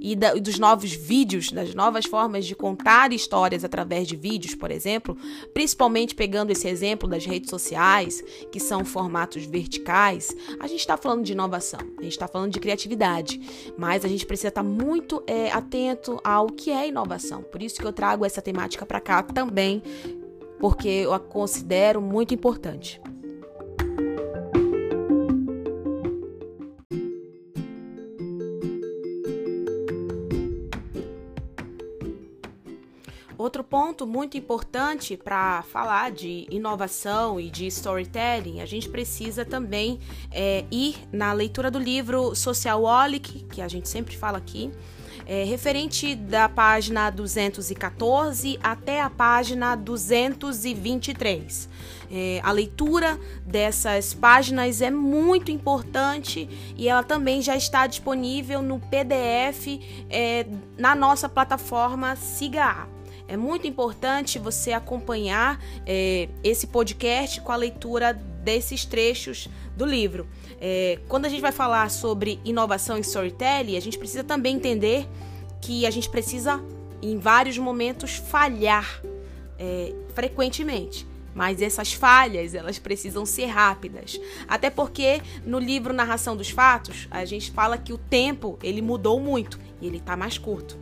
e 0.00 0.14
da, 0.14 0.34
dos 0.34 0.58
novos 0.58 0.92
vídeos, 0.92 1.50
das 1.50 1.74
novas 1.74 2.04
formas 2.04 2.44
de 2.46 2.54
contar 2.54 3.12
histórias 3.12 3.64
através 3.64 4.06
de 4.06 4.16
vídeos, 4.16 4.54
por 4.54 4.70
exemplo, 4.70 5.16
principalmente 5.54 6.14
pegando 6.14 6.50
esse 6.50 6.68
exemplo 6.68 7.08
das 7.08 7.24
redes 7.24 7.50
sociais, 7.50 8.22
que 8.52 8.60
são 8.60 8.84
formatos 8.84 9.44
verticais, 9.44 10.34
a 10.58 10.66
gente 10.66 10.80
está 10.80 10.96
falando 10.96 11.24
de 11.24 11.32
inovação, 11.32 11.80
a 11.98 12.02
gente 12.02 12.12
está 12.12 12.28
falando 12.28 12.52
de 12.52 12.60
criatividade, 12.60 13.40
mas 13.76 14.04
a 14.04 14.08
gente 14.08 14.26
precisa 14.26 14.48
estar 14.48 14.62
tá 14.62 14.68
muito 14.68 15.22
é, 15.26 15.50
atento 15.50 16.20
ao 16.22 16.46
que 16.46 16.70
é 16.70 16.88
inovação. 16.88 17.42
Por 17.42 17.62
isso 17.62 17.80
que 17.80 17.86
eu 17.86 17.92
trago 17.92 18.24
essa 18.24 18.42
temática 18.42 18.84
para 18.84 19.00
cá 19.00 19.22
também, 19.22 19.82
porque 20.60 20.88
eu 20.88 21.14
a 21.14 21.18
considero 21.18 22.00
muito 22.00 22.34
importante. 22.34 23.00
Outro 33.38 33.64
ponto 33.64 34.06
muito 34.06 34.36
importante 34.36 35.16
para 35.16 35.62
falar 35.62 36.10
de 36.10 36.46
inovação 36.50 37.40
e 37.40 37.48
de 37.48 37.66
storytelling, 37.68 38.60
a 38.60 38.66
gente 38.66 38.86
precisa 38.86 39.46
também 39.46 39.98
é, 40.30 40.66
ir 40.70 40.96
na 41.10 41.32
leitura 41.32 41.70
do 41.70 41.78
livro 41.78 42.34
Socialholic, 42.34 43.46
que 43.46 43.62
a 43.62 43.66
gente 43.66 43.88
sempre 43.88 44.14
fala 44.14 44.36
aqui, 44.36 44.70
é, 45.30 45.44
referente 45.44 46.16
da 46.16 46.48
página 46.48 47.08
214 47.08 48.58
até 48.60 49.00
a 49.00 49.08
página 49.08 49.76
223. 49.76 51.68
É, 52.10 52.40
a 52.42 52.50
leitura 52.50 53.16
dessas 53.46 54.12
páginas 54.12 54.82
é 54.82 54.90
muito 54.90 55.52
importante 55.52 56.50
e 56.76 56.88
ela 56.88 57.04
também 57.04 57.40
já 57.40 57.54
está 57.54 57.86
disponível 57.86 58.60
no 58.60 58.80
PDF 58.80 59.78
é, 60.10 60.46
na 60.76 60.96
nossa 60.96 61.28
plataforma 61.28 62.16
Siga 62.16 62.88
É 63.28 63.36
muito 63.36 63.68
importante 63.68 64.36
você 64.36 64.72
acompanhar 64.72 65.60
é, 65.86 66.28
esse 66.42 66.66
podcast 66.66 67.40
com 67.40 67.52
a 67.52 67.56
leitura 67.56 68.12
desses 68.12 68.84
trechos 68.84 69.48
do 69.76 69.86
livro. 69.86 70.26
É, 70.60 70.98
quando 71.08 71.24
a 71.24 71.28
gente 71.28 71.40
vai 71.40 71.52
falar 71.52 71.90
sobre 71.90 72.38
inovação 72.44 72.98
em 72.98 73.00
storytelling, 73.00 73.76
a 73.76 73.80
gente 73.80 73.98
precisa 73.98 74.22
também 74.22 74.56
entender 74.56 75.08
que 75.60 75.86
a 75.86 75.90
gente 75.90 76.08
precisa, 76.08 76.62
em 77.00 77.18
vários 77.18 77.56
momentos, 77.56 78.16
falhar 78.16 79.02
é, 79.58 79.94
frequentemente. 80.14 81.06
mas 81.34 81.62
essas 81.62 81.92
falhas, 81.92 82.54
elas 82.54 82.78
precisam 82.78 83.24
ser 83.24 83.46
rápidas. 83.46 84.20
Até 84.48 84.68
porque 84.68 85.22
no 85.44 85.58
livro 85.58 85.94
Narração 85.94 86.36
dos 86.36 86.50
Fatos, 86.50 87.06
a 87.10 87.24
gente 87.24 87.50
fala 87.52 87.78
que 87.78 87.92
o 87.92 87.98
tempo, 87.98 88.58
ele 88.62 88.82
mudou 88.82 89.20
muito 89.20 89.58
e 89.80 89.86
ele 89.86 89.98
está 89.98 90.16
mais 90.16 90.36
curto. 90.36 90.76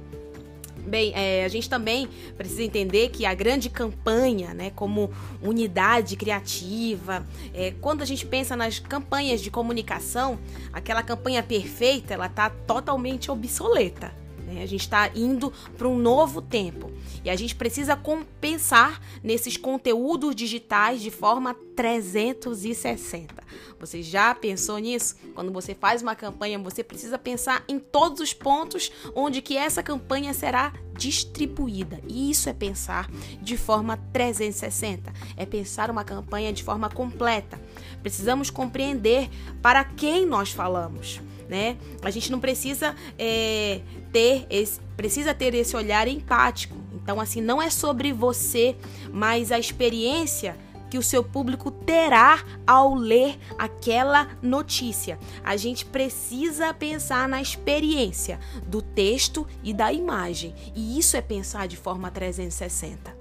Bem, 0.89 1.13
é, 1.15 1.45
a 1.45 1.49
gente 1.49 1.69
também 1.69 2.09
precisa 2.37 2.63
entender 2.63 3.11
que 3.11 3.27
a 3.27 3.35
grande 3.35 3.69
campanha, 3.69 4.55
né, 4.55 4.71
como 4.75 5.11
unidade 5.43 6.17
criativa, 6.17 7.27
é, 7.53 7.73
quando 7.81 8.03
a 8.03 8.07
gente 8.07 8.25
pensa 8.27 8.57
nas 8.57 8.79
campanhas 8.79 9.41
de 9.41 9.51
comunicação, 9.51 10.39
aquela 10.73 11.03
campanha 11.03 11.43
perfeita, 11.43 12.15
ela 12.15 12.27
está 12.27 12.49
totalmente 12.49 13.31
obsoleta. 13.31 14.13
Né? 14.49 14.63
A 14.63 14.67
gente 14.67 14.81
está 14.81 15.11
indo 15.15 15.53
para 15.77 15.87
um 15.87 15.99
novo 15.99 16.41
tempo 16.41 16.91
e 17.23 17.29
a 17.29 17.37
gente 17.37 17.55
precisa 17.55 17.95
compensar 17.95 19.01
nesses 19.23 19.57
conteúdos 19.57 20.35
digitais 20.35 21.03
de 21.03 21.11
forma 21.11 21.55
360. 21.77 23.35
Você 23.79 24.03
já 24.03 24.35
pensou 24.35 24.79
nisso? 24.79 25.17
Quando 25.35 25.53
você 25.53 25.75
faz 25.75 26.03
uma 26.03 26.17
campanha, 26.17 26.59
você 26.59 26.83
precisa 26.83 27.19
pensar 27.19 27.63
em 27.69 27.79
todos 27.79 28.21
os 28.21 28.33
pontos 28.33 28.91
onde 29.15 29.43
que 29.43 29.57
essa 29.57 29.83
campanha 29.83 30.33
será 30.33 30.73
distribuída. 30.97 32.01
E 32.09 32.31
isso 32.31 32.49
é 32.49 32.53
pensar 32.53 33.09
de 33.41 33.57
forma 33.57 33.97
360, 34.13 35.13
é 35.37 35.47
pensar 35.47 35.91
uma 35.91 36.03
campanha 36.03 36.53
de 36.53 36.65
forma 36.65 36.89
completa. 36.89 37.61
Precisamos 38.03 38.51
compreender 38.51 39.29
para 39.63 39.85
quem 39.85 40.27
nós 40.27 40.51
falamos 40.51 41.21
né? 41.49 41.77
A 42.03 42.11
gente 42.11 42.31
não 42.31 42.41
precisa 42.41 42.95
é, 43.19 43.81
ter 44.13 44.47
esse, 44.51 44.81
precisa 44.97 45.35
ter 45.35 45.55
esse 45.55 45.77
olhar 45.77 46.07
empático. 46.07 46.77
Então, 46.95 47.21
assim, 47.21 47.41
não 47.41 47.61
é 47.61 47.71
sobre 47.71 48.13
você, 48.13 48.77
mas 49.13 49.51
a 49.51 49.59
experiência 49.59 50.57
que 50.91 50.99
o 50.99 51.03
seu 51.03 51.23
público 51.23 51.71
terá 51.71 52.43
ao 52.67 52.95
ler 52.95 53.39
aquela 53.59 54.29
notícia. 54.43 55.19
A 55.45 55.57
gente 55.57 55.85
precisa 55.85 56.73
pensar 56.73 57.29
na 57.29 57.43
experiência 57.43 58.39
do 58.67 58.81
texto 58.81 59.47
e 59.63 59.73
da 59.73 59.93
imagem, 59.93 60.55
e 60.75 60.99
isso 60.99 61.17
é 61.17 61.21
pensar 61.21 61.69
de 61.69 61.77
forma 61.77 62.11
360. 62.11 63.18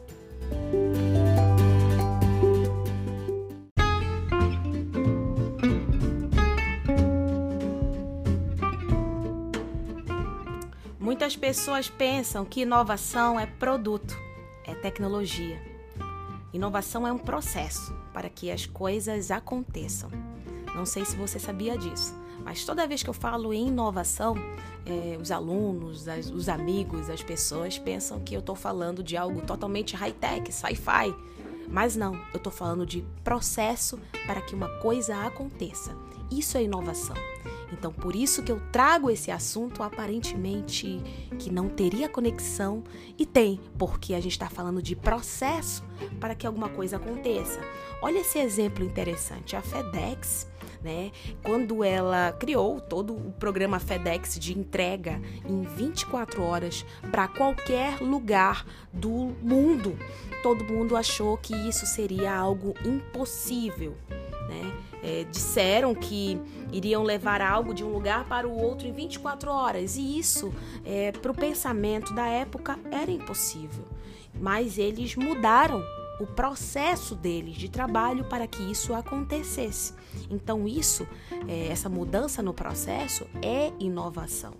Muitas 11.28 11.42
pessoas 11.42 11.90
pensam 11.90 12.46
que 12.46 12.62
inovação 12.62 13.38
é 13.38 13.46
produto, 13.46 14.18
é 14.64 14.74
tecnologia. 14.74 15.62
Inovação 16.54 17.06
é 17.06 17.12
um 17.12 17.18
processo 17.18 17.94
para 18.14 18.30
que 18.30 18.50
as 18.50 18.66
coisas 18.66 19.30
aconteçam. 19.30 20.10
Não 20.74 20.86
sei 20.86 21.04
se 21.04 21.18
você 21.18 21.38
sabia 21.38 21.78
disso, 21.78 22.16
mas 22.46 22.64
toda 22.64 22.88
vez 22.88 23.04
que 23.04 23.10
eu 23.10 23.14
falo 23.14 23.54
em 23.54 23.68
inovação, 23.68 24.36
é, 24.86 25.18
os 25.22 25.30
alunos, 25.30 26.08
as, 26.08 26.30
os 26.30 26.48
amigos, 26.48 27.10
as 27.10 27.22
pessoas 27.22 27.78
pensam 27.78 28.22
que 28.22 28.34
eu 28.34 28.40
estou 28.40 28.56
falando 28.56 29.04
de 29.04 29.18
algo 29.18 29.42
totalmente 29.42 29.98
high-tech, 29.98 30.50
sci-fi. 30.50 31.14
Mas 31.68 31.98
não, 31.98 32.16
eu 32.32 32.38
estou 32.38 32.54
falando 32.54 32.86
de 32.86 33.04
processo 33.22 34.00
para 34.26 34.40
que 34.40 34.56
uma 34.56 34.70
coisa 34.80 35.26
aconteça. 35.26 35.94
Isso 36.32 36.58
é 36.58 36.64
inovação. 36.64 37.18
Então, 37.72 37.92
por 37.92 38.16
isso 38.16 38.44
que 38.44 38.52
eu 38.52 38.62
trago 38.72 39.10
esse 39.10 39.32
assunto 39.32 39.84
aparentemente 39.84 41.02
que 41.38 41.52
não 41.52 41.68
teria 41.68 42.08
conexão 42.08 42.84
e 43.18 43.26
tem, 43.26 43.60
porque 43.78 44.14
a 44.14 44.20
gente 44.20 44.32
está 44.32 44.50
falando 44.50 44.82
de 44.82 44.96
processo 44.96 45.84
para 46.20 46.36
que 46.36 46.48
alguma 46.48 46.70
coisa 46.70 46.98
aconteça. 46.98 47.60
Olha 48.02 48.20
esse 48.20 48.40
exemplo 48.40 48.84
interessante. 48.84 49.56
A 49.56 49.62
FedEx, 49.62 50.48
né, 50.84 51.12
quando 51.44 51.84
ela 51.84 52.32
criou 52.34 52.80
todo 52.80 53.14
o 53.14 53.32
programa 53.34 53.80
FedEx 53.80 54.40
de 54.40 54.58
entrega 54.58 55.20
em 55.46 55.64
24 55.64 56.42
horas 56.44 56.86
para 57.12 57.28
qualquer 57.28 58.00
lugar 58.00 58.66
do 58.94 59.36
mundo, 59.42 59.98
todo 60.44 60.64
mundo 60.64 60.96
achou 60.96 61.38
que 61.38 61.56
isso 61.68 61.86
seria 61.86 62.34
algo 62.34 62.74
impossível. 62.86 63.96
Né? 64.48 64.74
É, 65.04 65.24
disseram 65.26 65.94
que 65.94 66.40
iriam 66.72 67.04
levar 67.04 67.42
algo 67.42 67.74
de 67.74 67.84
um 67.84 67.90
lugar 67.90 68.26
para 68.26 68.48
o 68.48 68.58
outro 68.58 68.88
em 68.88 68.92
24 68.92 69.52
horas, 69.52 69.98
e 69.98 70.18
isso, 70.18 70.54
é, 70.86 71.12
para 71.12 71.32
o 71.32 71.36
pensamento 71.36 72.14
da 72.14 72.26
época, 72.26 72.80
era 72.92 73.12
impossível. 73.12 73.86
Mas 74.40 74.78
eles 74.78 75.16
mudaram 75.16 75.84
o 76.20 76.26
processo 76.26 77.16
deles 77.16 77.56
de 77.56 77.70
trabalho 77.70 78.26
para 78.26 78.48
que 78.48 78.64
isso 78.64 78.94
acontecesse. 78.94 79.94
Então, 80.30 80.68
isso, 80.68 81.08
é, 81.48 81.68
essa 81.68 81.90
mudança 81.90 82.42
no 82.42 82.54
processo 82.54 83.28
é 83.42 83.72
inovação. 83.80 84.54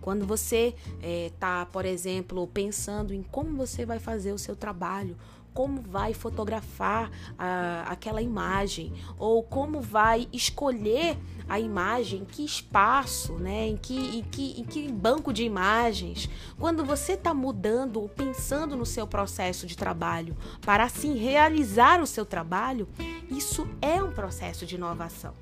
Quando 0.00 0.26
você 0.26 0.74
está, 1.00 1.60
é, 1.60 1.64
por 1.72 1.84
exemplo, 1.84 2.46
pensando 2.48 3.14
em 3.14 3.22
como 3.22 3.56
você 3.56 3.86
vai 3.86 4.00
fazer 4.00 4.32
o 4.32 4.38
seu 4.38 4.56
trabalho, 4.56 5.16
como 5.52 5.80
vai 5.82 6.14
fotografar 6.14 7.10
a, 7.38 7.84
aquela 7.88 8.22
imagem 8.22 8.92
ou 9.18 9.42
como 9.42 9.80
vai 9.80 10.28
escolher 10.32 11.16
a 11.48 11.58
imagem, 11.58 12.24
que 12.24 12.44
espaço, 12.44 13.34
né? 13.34 13.66
em, 13.66 13.76
que, 13.76 14.18
em, 14.18 14.22
que, 14.22 14.60
em 14.60 14.64
que 14.64 14.90
banco 14.90 15.32
de 15.32 15.44
imagens. 15.44 16.28
Quando 16.58 16.84
você 16.84 17.12
está 17.12 17.34
mudando 17.34 18.00
ou 18.00 18.08
pensando 18.08 18.76
no 18.76 18.86
seu 18.86 19.06
processo 19.06 19.66
de 19.66 19.76
trabalho 19.76 20.36
para 20.60 20.84
assim 20.84 21.14
realizar 21.16 22.00
o 22.00 22.06
seu 22.06 22.24
trabalho, 22.24 22.88
isso 23.30 23.68
é 23.80 24.02
um 24.02 24.12
processo 24.12 24.64
de 24.64 24.76
inovação. 24.76 25.34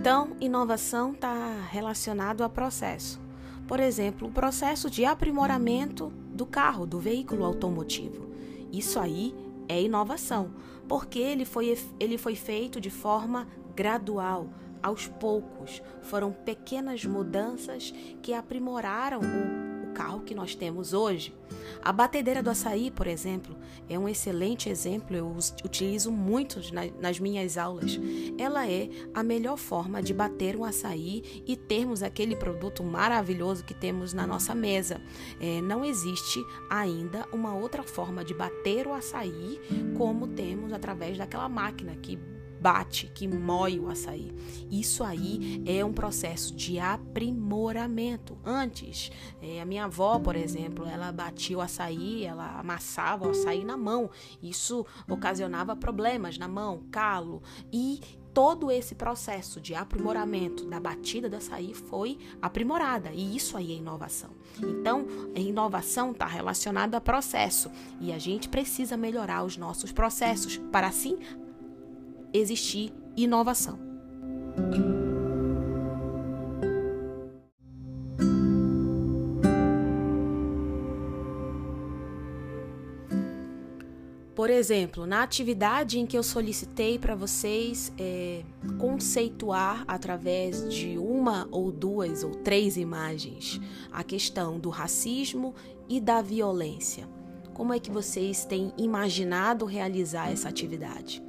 Então, 0.00 0.36
inovação 0.40 1.10
está 1.10 1.66
relacionado 1.72 2.44
a 2.44 2.48
processo. 2.48 3.20
Por 3.66 3.80
exemplo, 3.80 4.28
o 4.28 4.30
processo 4.30 4.88
de 4.88 5.04
aprimoramento 5.04 6.12
do 6.32 6.46
carro, 6.46 6.86
do 6.86 7.00
veículo 7.00 7.44
automotivo. 7.44 8.28
Isso 8.72 9.00
aí 9.00 9.34
é 9.68 9.82
inovação, 9.82 10.52
porque 10.86 11.18
ele 11.18 11.44
foi, 11.44 11.76
ele 11.98 12.16
foi 12.16 12.36
feito 12.36 12.80
de 12.80 12.90
forma 12.90 13.48
gradual, 13.74 14.46
aos 14.80 15.08
poucos. 15.08 15.82
Foram 16.02 16.30
pequenas 16.30 17.04
mudanças 17.04 17.92
que 18.22 18.32
aprimoraram 18.32 19.18
o 19.18 19.57
carro 19.98 20.20
que 20.20 20.32
nós 20.32 20.54
temos 20.54 20.92
hoje. 20.92 21.34
A 21.82 21.90
batedeira 21.92 22.40
do 22.40 22.50
açaí, 22.50 22.88
por 22.88 23.08
exemplo, 23.08 23.56
é 23.88 23.98
um 23.98 24.08
excelente 24.08 24.68
exemplo, 24.68 25.16
eu 25.16 25.28
utilizo 25.64 26.12
muito 26.12 26.60
nas 27.00 27.18
minhas 27.18 27.58
aulas. 27.58 27.98
Ela 28.38 28.68
é 28.68 28.88
a 29.12 29.24
melhor 29.24 29.56
forma 29.56 30.00
de 30.00 30.14
bater 30.14 30.54
um 30.54 30.64
açaí 30.64 31.42
e 31.44 31.56
termos 31.56 32.00
aquele 32.00 32.36
produto 32.36 32.84
maravilhoso 32.84 33.64
que 33.64 33.74
temos 33.74 34.12
na 34.12 34.24
nossa 34.24 34.54
mesa. 34.54 35.00
É, 35.40 35.60
não 35.60 35.84
existe 35.84 36.38
ainda 36.70 37.26
uma 37.32 37.56
outra 37.56 37.82
forma 37.82 38.24
de 38.24 38.34
bater 38.34 38.86
o 38.86 38.94
açaí 38.94 39.60
como 39.96 40.28
temos 40.28 40.72
através 40.72 41.18
daquela 41.18 41.48
máquina 41.48 41.96
que 41.96 42.16
bate, 42.60 43.10
que 43.14 43.26
moe 43.26 43.78
o 43.78 43.88
açaí. 43.88 44.32
Isso 44.70 45.04
aí 45.04 45.62
é 45.66 45.84
um 45.84 45.92
processo 45.92 46.54
de 46.54 46.78
aprimoramento. 46.78 48.38
Antes, 48.44 49.10
é, 49.40 49.60
a 49.60 49.64
minha 49.64 49.84
avó, 49.84 50.18
por 50.18 50.36
exemplo, 50.36 50.86
ela 50.86 51.12
batia 51.12 51.58
o 51.58 51.60
açaí, 51.60 52.24
ela 52.24 52.58
amassava 52.58 53.26
o 53.26 53.30
açaí 53.30 53.64
na 53.64 53.76
mão. 53.76 54.10
Isso 54.42 54.84
ocasionava 55.08 55.76
problemas 55.76 56.38
na 56.38 56.48
mão, 56.48 56.82
calo 56.90 57.42
e 57.72 58.00
todo 58.38 58.70
esse 58.70 58.94
processo 58.94 59.60
de 59.60 59.74
aprimoramento 59.74 60.64
da 60.64 60.78
batida 60.78 61.28
do 61.28 61.34
açaí 61.34 61.74
foi 61.74 62.16
aprimorada 62.40 63.10
e 63.10 63.34
isso 63.34 63.56
aí 63.56 63.72
é 63.72 63.76
inovação. 63.76 64.30
Então, 64.58 65.06
a 65.34 65.40
inovação 65.40 66.12
está 66.12 66.26
relacionada 66.26 66.96
a 66.96 67.00
processo 67.00 67.68
e 68.00 68.12
a 68.12 68.18
gente 68.18 68.48
precisa 68.48 68.96
melhorar 68.96 69.42
os 69.42 69.56
nossos 69.56 69.90
processos 69.90 70.58
para 70.70 70.86
assim 70.86 71.18
existir 72.32 72.92
inovação. 73.16 73.88
Por 84.38 84.50
exemplo, 84.50 85.04
na 85.04 85.24
atividade 85.24 85.98
em 85.98 86.06
que 86.06 86.16
eu 86.16 86.22
solicitei 86.22 86.96
para 86.96 87.16
vocês 87.16 87.92
é, 87.98 88.44
conceituar 88.78 89.84
através 89.88 90.72
de 90.72 90.96
uma 90.96 91.48
ou 91.50 91.72
duas 91.72 92.22
ou 92.22 92.30
três 92.30 92.76
imagens 92.76 93.60
a 93.90 94.04
questão 94.04 94.56
do 94.60 94.70
racismo 94.70 95.56
e 95.88 96.00
da 96.00 96.22
violência. 96.22 97.08
Como 97.52 97.74
é 97.74 97.80
que 97.80 97.90
vocês 97.90 98.44
têm 98.44 98.72
imaginado 98.78 99.64
realizar 99.64 100.30
essa 100.30 100.48
atividade? 100.48 101.20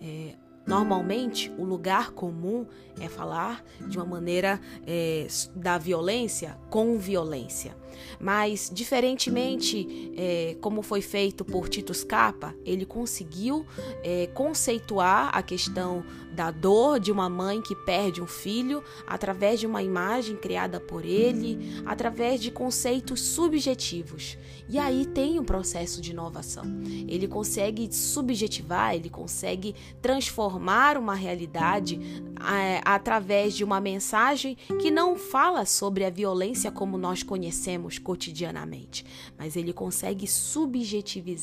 É, 0.00 0.36
Normalmente, 0.66 1.52
o 1.58 1.64
lugar 1.64 2.12
comum 2.12 2.66
é 3.00 3.08
falar 3.08 3.64
de 3.88 3.98
uma 3.98 4.06
maneira 4.06 4.60
é, 4.86 5.26
da 5.54 5.76
violência 5.78 6.56
com 6.70 6.98
violência. 6.98 7.76
Mas, 8.18 8.70
diferentemente, 8.72 10.12
é, 10.16 10.56
como 10.60 10.82
foi 10.82 11.00
feito 11.00 11.44
por 11.44 11.68
Titus 11.68 12.04
Capa, 12.04 12.54
ele 12.64 12.86
conseguiu 12.86 13.66
é, 14.02 14.28
conceituar 14.28 15.30
a 15.32 15.42
questão 15.42 16.04
da 16.32 16.50
dor 16.50 16.98
de 16.98 17.12
uma 17.12 17.28
mãe 17.28 17.60
que 17.60 17.74
perde 17.74 18.22
um 18.22 18.26
filho 18.26 18.82
através 19.06 19.60
de 19.60 19.66
uma 19.66 19.82
imagem 19.82 20.36
criada 20.36 20.80
por 20.80 21.04
ele, 21.04 21.82
através 21.84 22.40
de 22.40 22.50
conceitos 22.50 23.20
subjetivos. 23.20 24.38
E 24.68 24.78
aí 24.78 25.04
tem 25.04 25.38
um 25.38 25.44
processo 25.44 26.00
de 26.00 26.12
inovação. 26.12 26.64
Ele 27.06 27.28
consegue 27.28 27.92
subjetivar, 27.92 28.94
ele 28.94 29.10
consegue 29.10 29.74
transformar 30.00 30.96
uma 30.96 31.14
realidade 31.14 32.00
é, 32.40 32.80
através 32.84 33.54
de 33.54 33.64
uma 33.64 33.80
mensagem 33.80 34.56
que 34.80 34.90
não 34.90 35.16
fala 35.16 35.66
sobre 35.66 36.04
a 36.04 36.10
violência 36.10 36.70
como 36.70 36.96
nós 36.96 37.22
conhecemos 37.22 37.98
cotidianamente, 37.98 39.04
mas 39.38 39.56
ele 39.56 39.72
consegue 39.72 40.26
subjetivar 40.26 41.42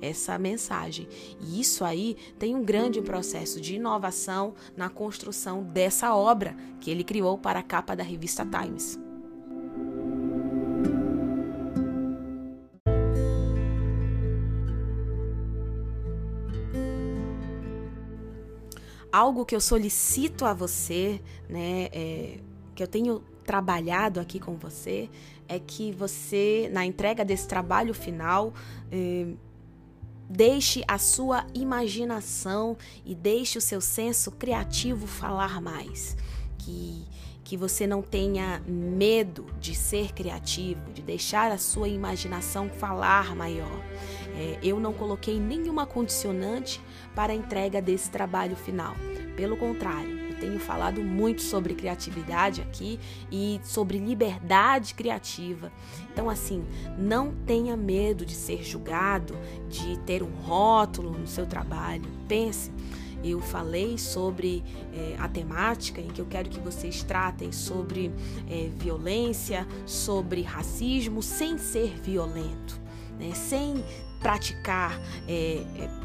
essa 0.00 0.38
mensagem. 0.38 1.08
E 1.40 1.60
isso 1.60 1.84
aí 1.84 2.16
tem 2.38 2.54
um 2.54 2.64
grande 2.64 2.91
processo 3.00 3.60
de 3.60 3.76
inovação 3.76 4.54
na 4.76 4.90
construção 4.90 5.62
dessa 5.62 6.14
obra 6.14 6.54
que 6.80 6.90
ele 6.90 7.04
criou 7.04 7.38
para 7.38 7.60
a 7.60 7.62
capa 7.62 7.94
da 7.94 8.02
revista 8.02 8.44
Times. 8.44 8.98
algo 19.12 19.44
que 19.44 19.54
eu 19.54 19.60
solicito 19.60 20.46
a 20.46 20.54
você, 20.54 21.20
né, 21.48 21.88
é, 21.92 22.38
que 22.74 22.82
eu 22.82 22.88
tenho 22.88 23.22
trabalhado 23.44 24.18
aqui 24.18 24.40
com 24.40 24.56
você, 24.56 25.10
é 25.46 25.58
que 25.58 25.92
você, 25.92 26.70
na 26.72 26.86
entrega 26.86 27.24
desse 27.24 27.46
trabalho 27.46 27.92
final, 27.92 28.54
é, 28.90 29.26
deixe 30.32 30.82
a 30.88 30.96
sua 30.96 31.46
imaginação 31.52 32.76
e 33.04 33.14
deixe 33.14 33.58
o 33.58 33.60
seu 33.60 33.82
senso 33.82 34.30
criativo 34.30 35.06
falar 35.06 35.60
mais. 35.60 36.16
Que, 36.58 37.04
que 37.44 37.54
você 37.56 37.86
não 37.86 38.00
tenha 38.00 38.62
medo 38.66 39.44
de 39.60 39.74
ser 39.74 40.12
criativo, 40.12 40.90
de 40.92 41.02
deixar 41.02 41.52
a 41.52 41.58
sua 41.58 41.88
imaginação 41.88 42.70
falar 42.70 43.36
maior. 43.36 43.78
É, 44.34 44.58
eu 44.62 44.80
não 44.80 44.94
coloquei 44.94 45.38
nenhuma 45.38 45.84
condicionante 45.84 46.80
para 47.14 47.32
a 47.32 47.36
entrega 47.36 47.82
desse 47.82 48.10
trabalho 48.10 48.56
final. 48.56 48.94
Pelo 49.36 49.56
contrário, 49.56 50.21
tenho 50.42 50.58
falado 50.58 51.00
muito 51.00 51.40
sobre 51.40 51.72
criatividade 51.72 52.60
aqui 52.60 52.98
e 53.30 53.60
sobre 53.62 53.98
liberdade 53.98 54.92
criativa. 54.92 55.70
Então, 56.12 56.28
assim, 56.28 56.64
não 56.98 57.32
tenha 57.46 57.76
medo 57.76 58.26
de 58.26 58.34
ser 58.34 58.64
julgado, 58.64 59.38
de 59.68 59.96
ter 60.00 60.20
um 60.20 60.32
rótulo 60.42 61.12
no 61.12 61.28
seu 61.28 61.46
trabalho. 61.46 62.10
Pense. 62.26 62.72
Eu 63.22 63.40
falei 63.40 63.96
sobre 63.96 64.64
é, 64.92 65.14
a 65.16 65.28
temática 65.28 66.00
em 66.00 66.08
que 66.08 66.20
eu 66.20 66.26
quero 66.26 66.50
que 66.50 66.58
vocês 66.58 67.04
tratem 67.04 67.52
sobre 67.52 68.10
é, 68.50 68.68
violência, 68.76 69.64
sobre 69.86 70.42
racismo, 70.42 71.22
sem 71.22 71.56
ser 71.56 72.00
violento, 72.00 72.80
né? 73.16 73.32
sem 73.32 73.84
praticar 74.18 75.00
é, 75.28 75.62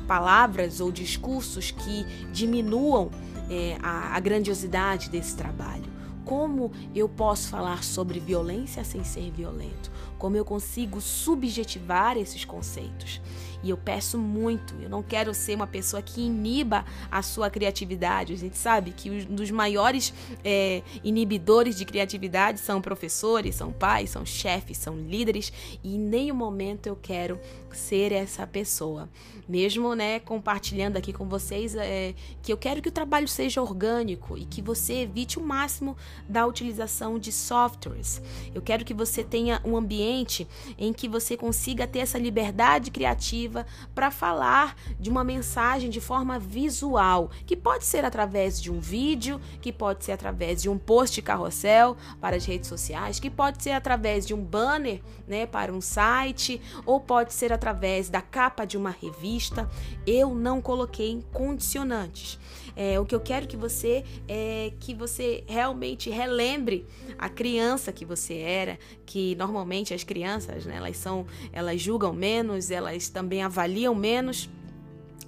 palavras 0.08 0.80
ou 0.80 0.92
discursos 0.92 1.72
que 1.72 2.06
diminuam 2.32 3.10
é, 3.50 3.78
a, 3.82 4.16
a 4.16 4.20
grandiosidade 4.20 5.10
desse 5.10 5.36
trabalho. 5.36 5.98
Como 6.26 6.72
eu 6.94 7.08
posso 7.08 7.48
falar 7.48 7.84
sobre 7.84 8.20
violência 8.20 8.84
sem 8.84 9.04
ser 9.04 9.32
violento? 9.32 9.90
Como 10.18 10.36
eu 10.36 10.44
consigo 10.44 11.00
subjetivar 11.00 12.18
esses 12.18 12.44
conceitos? 12.44 13.22
E 13.64 13.70
eu 13.70 13.78
peço 13.78 14.18
muito, 14.18 14.76
eu 14.82 14.90
não 14.90 15.02
quero 15.02 15.34
ser 15.34 15.56
uma 15.56 15.68
pessoa 15.68 16.02
que 16.02 16.22
iniba 16.22 16.86
a 17.12 17.22
sua 17.22 17.50
criatividade. 17.50 18.34
A 18.34 18.38
gente 18.38 18.58
sabe 18.58 18.92
que 18.92 19.10
um 19.10 19.36
dos 19.36 19.52
maiores 19.52 20.14
é, 20.44 20.84
inibidores 21.04 21.76
de 21.76 21.86
criatividade 21.86 22.60
são 22.60 22.82
professores, 22.82 23.56
são 23.56 23.72
pais, 23.72 24.10
são 24.10 24.26
chefes, 24.26 24.78
são 24.78 24.98
líderes, 24.98 25.52
e 25.84 25.96
em 25.96 26.00
nenhum 26.00 26.36
momento 26.36 26.88
eu 26.88 26.96
quero 26.96 27.40
ser 27.72 28.12
essa 28.12 28.46
pessoa. 28.46 29.10
Mesmo 29.48 29.94
né, 29.96 30.20
compartilhando 30.20 30.98
aqui 30.98 31.14
com 31.14 31.28
vocês 31.28 31.76
é, 31.76 32.14
que 32.42 32.52
eu 32.52 32.58
quero 32.58 32.82
que 32.82 32.90
o 32.90 32.92
trabalho 32.92 33.28
seja 33.28 33.62
orgânico 33.62 34.38
e 34.38 34.46
que 34.46 34.62
você 34.62 35.02
evite 35.02 35.40
o 35.40 35.42
máximo 35.42 35.96
da 36.28 36.46
utilização 36.46 37.18
de 37.18 37.32
softwares. 37.32 38.22
Eu 38.54 38.62
quero 38.62 38.84
que 38.84 38.94
você 38.94 39.24
tenha 39.24 39.62
um 39.64 39.78
ambiente 39.78 40.48
em 40.78 40.92
que 40.92 41.08
você 41.08 41.38
consiga 41.38 41.88
ter 41.88 42.00
essa 42.00 42.18
liberdade 42.18 42.92
criativa 42.92 43.47
para 43.94 44.12
falar 44.12 44.76
de 45.00 45.10
uma 45.10 45.24
mensagem 45.24 45.90
de 45.90 46.02
forma 46.02 46.40
visual, 46.40 47.30
que 47.46 47.56
pode 47.56 47.86
ser 47.86 48.06
através 48.06 48.62
de 48.62 48.72
um 48.72 48.80
vídeo, 48.80 49.40
que 49.62 49.72
pode 49.72 50.04
ser 50.06 50.14
através 50.14 50.62
de 50.62 50.70
um 50.70 50.78
post 50.78 51.22
carrossel 51.22 51.98
para 52.20 52.36
as 52.36 52.46
redes 52.46 52.68
sociais, 52.68 53.20
que 53.20 53.30
pode 53.30 53.64
ser 53.64 53.72
através 53.72 54.26
de 54.26 54.34
um 54.34 54.44
banner, 54.44 55.02
né, 55.28 55.46
para 55.46 55.74
um 55.74 55.82
site, 55.82 56.62
ou 56.86 57.00
pode 57.00 57.34
ser 57.34 57.52
através 57.52 58.10
da 58.10 58.22
capa 58.22 58.66
de 58.66 58.78
uma 58.78 58.92
revista. 58.92 59.70
Eu 60.06 60.34
não 60.34 60.62
coloquei 60.62 61.24
condicionantes. 61.34 62.40
É, 62.80 63.00
o 63.00 63.06
que 63.06 63.16
eu 63.16 63.20
quero 63.20 63.48
que 63.48 63.58
você 63.58 64.04
é 64.28 64.72
que 64.80 64.94
você 64.94 65.44
realmente 65.48 66.12
relembre 66.12 66.86
a 67.18 67.28
criança 67.28 67.92
que 67.92 68.06
você 68.06 68.36
era, 68.36 68.78
que 69.04 69.34
normalmente 69.34 69.96
as 69.96 70.04
crianças, 70.04 70.64
né, 70.64 70.76
elas 70.76 70.96
são, 70.96 71.26
elas 71.52 71.82
julgam 71.82 72.14
menos, 72.14 72.70
elas 72.70 73.10
também 73.10 73.42
avaliam 73.42 73.96
menos 73.96 74.48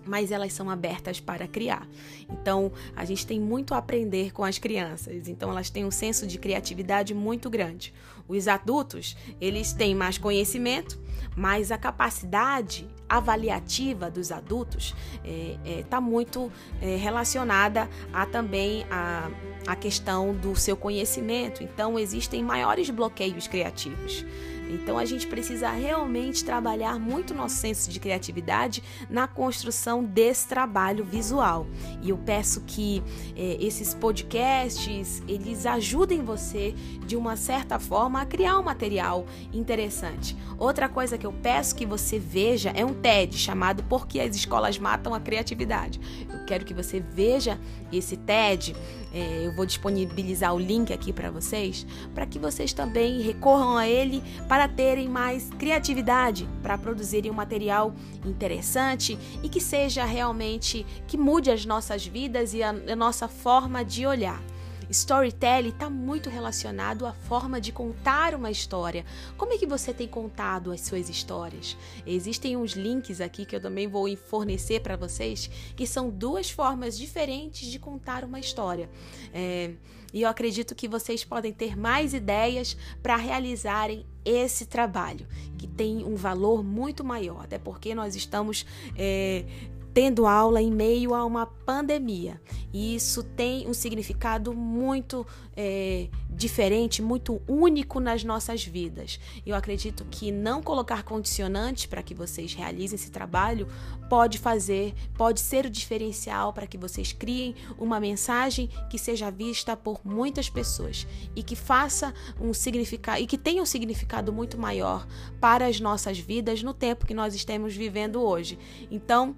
mas 0.09 0.31
elas 0.31 0.51
são 0.51 0.69
abertas 0.69 1.19
para 1.19 1.47
criar. 1.47 1.87
Então, 2.27 2.71
a 2.95 3.05
gente 3.05 3.27
tem 3.27 3.39
muito 3.39 3.75
a 3.75 3.77
aprender 3.77 4.33
com 4.33 4.43
as 4.43 4.57
crianças. 4.57 5.27
Então, 5.27 5.51
elas 5.51 5.69
têm 5.69 5.85
um 5.85 5.91
senso 5.91 6.25
de 6.25 6.39
criatividade 6.39 7.13
muito 7.13 7.49
grande. 7.49 7.93
Os 8.27 8.47
adultos, 8.47 9.15
eles 9.39 9.71
têm 9.71 9.93
mais 9.93 10.17
conhecimento, 10.17 10.99
mas 11.35 11.71
a 11.71 11.77
capacidade 11.77 12.89
avaliativa 13.07 14.09
dos 14.09 14.31
adultos 14.31 14.95
está 15.23 15.27
é, 15.27 15.79
é, 15.79 15.83
tá 15.83 16.01
muito 16.01 16.51
é, 16.81 16.95
relacionada 16.95 17.89
a 18.13 18.25
também 18.25 18.85
a, 18.89 19.31
a 19.65 19.75
questão 19.75 20.33
do 20.33 20.55
seu 20.55 20.75
conhecimento. 20.75 21.63
Então, 21.63 21.97
existem 21.97 22.43
maiores 22.43 22.89
bloqueios 22.89 23.47
criativos. 23.47 24.25
Então 24.69 24.97
a 24.97 25.05
gente 25.05 25.25
precisa 25.27 25.69
realmente 25.71 26.45
trabalhar 26.45 26.99
muito 26.99 27.33
nosso 27.33 27.55
senso 27.55 27.89
de 27.89 27.99
criatividade 27.99 28.83
na 29.09 29.27
construção 29.27 30.03
desse 30.03 30.47
trabalho 30.47 31.03
visual. 31.03 31.65
E 32.01 32.09
eu 32.09 32.17
peço 32.17 32.61
que 32.61 33.03
é, 33.35 33.57
esses 33.59 33.93
podcasts 33.93 35.23
eles 35.27 35.65
ajudem 35.65 36.23
você 36.23 36.75
de 37.05 37.15
uma 37.15 37.35
certa 37.35 37.79
forma 37.79 38.21
a 38.21 38.25
criar 38.25 38.59
um 38.59 38.63
material 38.63 39.25
interessante. 39.51 40.37
Outra 40.57 40.87
coisa 40.87 41.17
que 41.17 41.25
eu 41.25 41.33
peço 41.33 41.75
que 41.75 41.85
você 41.85 42.19
veja 42.19 42.69
é 42.75 42.85
um 42.85 42.93
TED 42.93 43.37
chamado 43.37 43.81
Por 43.83 44.07
que 44.07 44.19
as 44.19 44.35
escolas 44.35 44.77
matam 44.77 45.13
a 45.13 45.19
criatividade. 45.19 45.99
Eu 46.29 46.45
quero 46.45 46.65
que 46.65 46.73
você 46.73 46.99
veja 46.99 47.59
esse 47.91 48.17
TED. 48.17 48.75
É, 49.11 49.47
eu 49.47 49.55
vou 49.55 49.65
disponibilizar 49.65 50.53
o 50.53 50.59
link 50.59 50.93
aqui 50.93 51.11
para 51.11 51.31
vocês, 51.31 51.85
para 52.13 52.25
que 52.25 52.37
vocês 52.37 52.73
também 52.73 53.21
recorram 53.21 53.75
a 53.75 53.87
ele 53.87 54.21
para 54.47 54.58
terem 54.67 55.07
mais 55.07 55.49
criatividade, 55.57 56.47
para 56.61 56.77
produzirem 56.77 57.31
um 57.31 57.35
material 57.35 57.93
interessante 58.25 59.17
e 59.43 59.49
que 59.49 59.61
seja 59.61 60.05
realmente 60.05 60.85
que 61.07 61.17
mude 61.17 61.51
as 61.51 61.65
nossas 61.65 62.05
vidas 62.05 62.53
e 62.53 62.61
a, 62.61 62.69
a 62.69 62.95
nossa 62.95 63.27
forma 63.27 63.83
de 63.83 64.05
olhar. 64.05 64.41
Storytelling 64.89 65.69
está 65.69 65.89
muito 65.89 66.29
relacionado 66.29 67.05
à 67.05 67.13
forma 67.13 67.61
de 67.61 67.71
contar 67.71 68.33
uma 68.33 68.49
história. 68.49 69.05
Como 69.37 69.53
é 69.53 69.57
que 69.57 69.67
você 69.67 69.93
tem 69.93 70.07
contado 70.07 70.71
as 70.71 70.81
suas 70.81 71.09
histórias? 71.09 71.77
Existem 72.07 72.57
uns 72.57 72.71
links 72.71 73.21
aqui 73.21 73.45
que 73.45 73.55
eu 73.55 73.61
também 73.61 73.87
vou 73.87 74.15
fornecer 74.17 74.81
para 74.81 74.95
vocês, 74.95 75.49
que 75.75 75.85
são 75.85 76.09
duas 76.09 76.49
formas 76.49 76.97
diferentes 76.97 77.67
de 77.69 77.77
contar 77.77 78.23
uma 78.23 78.39
história. 78.39 78.89
É, 79.31 79.73
e 80.11 80.23
eu 80.23 80.29
acredito 80.29 80.73
que 80.73 80.87
vocês 80.87 81.23
podem 81.23 81.53
ter 81.53 81.77
mais 81.77 82.15
ideias 82.15 82.75
para 83.03 83.15
realizarem 83.15 84.05
esse 84.29 84.65
trabalho, 84.65 85.25
que 85.57 85.67
tem 85.67 86.05
um 86.05 86.15
valor 86.15 86.63
muito 86.63 87.03
maior, 87.03 87.43
até 87.43 87.57
porque 87.57 87.95
nós 87.95 88.15
estamos. 88.15 88.65
É, 88.95 89.45
tendo 89.93 90.25
aula 90.25 90.61
em 90.61 90.71
meio 90.71 91.13
a 91.13 91.25
uma 91.25 91.45
pandemia. 91.45 92.39
E 92.71 92.95
isso 92.95 93.23
tem 93.23 93.67
um 93.67 93.73
significado 93.73 94.53
muito 94.53 95.25
é, 95.55 96.07
diferente, 96.29 97.01
muito 97.01 97.41
único 97.47 97.99
nas 97.99 98.23
nossas 98.23 98.63
vidas. 98.63 99.19
Eu 99.45 99.55
acredito 99.55 100.05
que 100.09 100.31
não 100.31 100.61
colocar 100.61 101.03
condicionantes 101.03 101.85
para 101.87 102.03
que 102.03 102.13
vocês 102.13 102.53
realizem 102.53 102.95
esse 102.95 103.11
trabalho 103.11 103.67
pode 104.07 104.37
fazer, 104.37 104.93
pode 105.15 105.39
ser 105.39 105.65
o 105.65 105.69
diferencial 105.69 106.53
para 106.53 106.67
que 106.67 106.77
vocês 106.77 107.11
criem 107.11 107.55
uma 107.77 107.99
mensagem 107.99 108.69
que 108.89 108.97
seja 108.97 109.29
vista 109.29 109.75
por 109.75 110.01
muitas 110.03 110.49
pessoas 110.49 111.07
e 111.35 111.43
que 111.43 111.55
faça 111.55 112.13
um 112.39 112.53
significado 112.53 113.21
e 113.21 113.27
que 113.27 113.37
tenha 113.37 113.61
um 113.61 113.65
significado 113.65 114.31
muito 114.31 114.57
maior 114.57 115.07
para 115.39 115.65
as 115.65 115.79
nossas 115.79 116.19
vidas 116.19 116.63
no 116.63 116.73
tempo 116.73 117.05
que 117.05 117.13
nós 117.13 117.35
estamos 117.35 117.75
vivendo 117.75 118.21
hoje. 118.21 118.57
Então, 118.89 119.35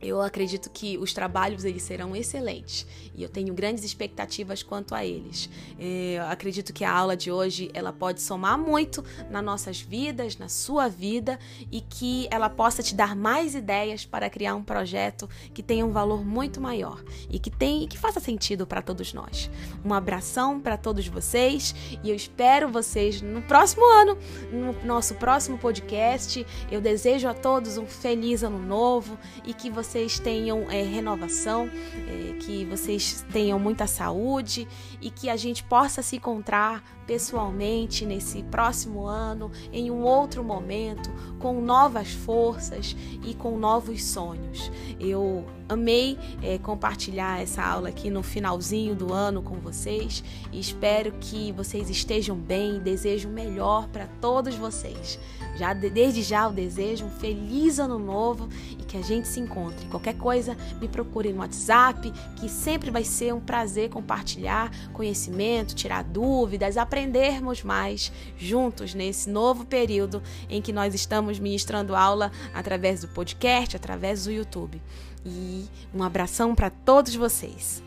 eu 0.00 0.20
acredito 0.20 0.70
que 0.70 0.96
os 0.96 1.12
trabalhos 1.12 1.64
eles 1.64 1.82
serão 1.82 2.14
excelentes 2.14 2.86
e 3.14 3.22
eu 3.22 3.28
tenho 3.28 3.52
grandes 3.52 3.82
expectativas 3.82 4.62
quanto 4.62 4.94
a 4.94 5.04
eles. 5.04 5.50
É, 5.78 6.14
eu 6.18 6.26
acredito 6.26 6.72
que 6.72 6.84
a 6.84 6.92
aula 6.92 7.16
de 7.16 7.32
hoje 7.32 7.68
ela 7.74 7.92
pode 7.92 8.22
somar 8.22 8.56
muito 8.56 9.04
nas 9.28 9.44
nossas 9.44 9.80
vidas, 9.80 10.38
na 10.38 10.48
sua 10.48 10.88
vida 10.88 11.38
e 11.72 11.80
que 11.80 12.28
ela 12.30 12.48
possa 12.48 12.80
te 12.82 12.94
dar 12.94 13.16
mais 13.16 13.56
ideias 13.56 14.04
para 14.04 14.30
criar 14.30 14.54
um 14.54 14.62
projeto 14.62 15.28
que 15.52 15.62
tenha 15.62 15.84
um 15.84 15.90
valor 15.90 16.24
muito 16.24 16.60
maior 16.60 17.02
e 17.28 17.38
que 17.40 17.50
tenha 17.50 17.88
que 17.88 17.98
faça 17.98 18.20
sentido 18.20 18.66
para 18.66 18.82
todos 18.82 19.12
nós. 19.12 19.50
Um 19.84 19.92
abração 19.92 20.60
para 20.60 20.76
todos 20.76 21.08
vocês 21.08 21.74
e 22.04 22.10
eu 22.10 22.14
espero 22.14 22.68
vocês 22.68 23.20
no 23.20 23.42
próximo 23.42 23.84
ano, 23.84 24.16
no 24.52 24.72
nosso 24.84 25.14
próximo 25.16 25.58
podcast. 25.58 26.46
Eu 26.70 26.80
desejo 26.80 27.26
a 27.26 27.34
todos 27.34 27.78
um 27.78 27.86
feliz 27.86 28.44
ano 28.44 28.58
novo 28.60 29.18
e 29.44 29.52
que 29.52 29.68
vocês 29.68 29.87
vocês 29.88 30.18
tenham 30.18 30.70
é, 30.70 30.82
renovação, 30.82 31.70
é, 32.06 32.34
que 32.40 32.66
vocês 32.66 33.24
tenham 33.32 33.58
muita 33.58 33.86
saúde 33.86 34.68
e 35.00 35.10
que 35.10 35.30
a 35.30 35.36
gente 35.36 35.64
possa 35.64 36.02
se 36.02 36.16
encontrar 36.16 36.84
pessoalmente 37.06 38.04
nesse 38.04 38.42
próximo 38.42 39.06
ano, 39.06 39.50
em 39.72 39.90
um 39.90 40.02
outro 40.02 40.44
momento, 40.44 41.10
com 41.38 41.62
novas 41.62 42.12
forças 42.12 42.94
e 43.24 43.32
com 43.32 43.56
novos 43.56 44.04
sonhos. 44.04 44.70
Eu 45.00 45.46
amei 45.66 46.18
é, 46.42 46.58
compartilhar 46.58 47.40
essa 47.40 47.62
aula 47.62 47.88
aqui 47.88 48.10
no 48.10 48.22
finalzinho 48.22 48.94
do 48.94 49.10
ano 49.10 49.42
com 49.42 49.54
vocês 49.54 50.22
e 50.52 50.60
espero 50.60 51.12
que 51.12 51.50
vocês 51.52 51.88
estejam 51.88 52.36
bem. 52.36 52.78
Desejo 52.78 53.30
o 53.30 53.32
melhor 53.32 53.88
para 53.88 54.06
todos 54.20 54.54
vocês. 54.54 55.18
Já 55.56 55.72
desde 55.72 56.22
já 56.22 56.44
eu 56.44 56.52
desejo 56.52 57.06
um 57.06 57.10
feliz 57.10 57.78
ano 57.78 57.98
novo 57.98 58.48
e 58.72 58.84
que 58.84 58.96
a 58.96 59.02
gente 59.02 59.26
se 59.28 59.40
encontre. 59.40 59.77
Qualquer 59.90 60.16
coisa, 60.16 60.56
me 60.80 60.88
procure 60.88 61.32
no 61.32 61.40
WhatsApp, 61.40 62.12
que 62.36 62.48
sempre 62.48 62.90
vai 62.90 63.04
ser 63.04 63.34
um 63.34 63.40
prazer 63.40 63.88
compartilhar 63.90 64.70
conhecimento, 64.92 65.74
tirar 65.74 66.04
dúvidas, 66.04 66.76
aprendermos 66.76 67.62
mais 67.62 68.12
juntos 68.36 68.94
nesse 68.94 69.30
novo 69.30 69.64
período 69.64 70.22
em 70.48 70.60
que 70.60 70.72
nós 70.72 70.94
estamos 70.94 71.38
ministrando 71.38 71.94
aula 71.94 72.30
através 72.52 73.00
do 73.00 73.08
podcast, 73.08 73.76
através 73.76 74.24
do 74.24 74.32
YouTube. 74.32 74.80
E 75.24 75.66
um 75.94 76.02
abração 76.02 76.54
para 76.54 76.70
todos 76.70 77.14
vocês. 77.14 77.82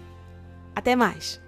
Até 0.75 0.95
mais! 0.95 1.39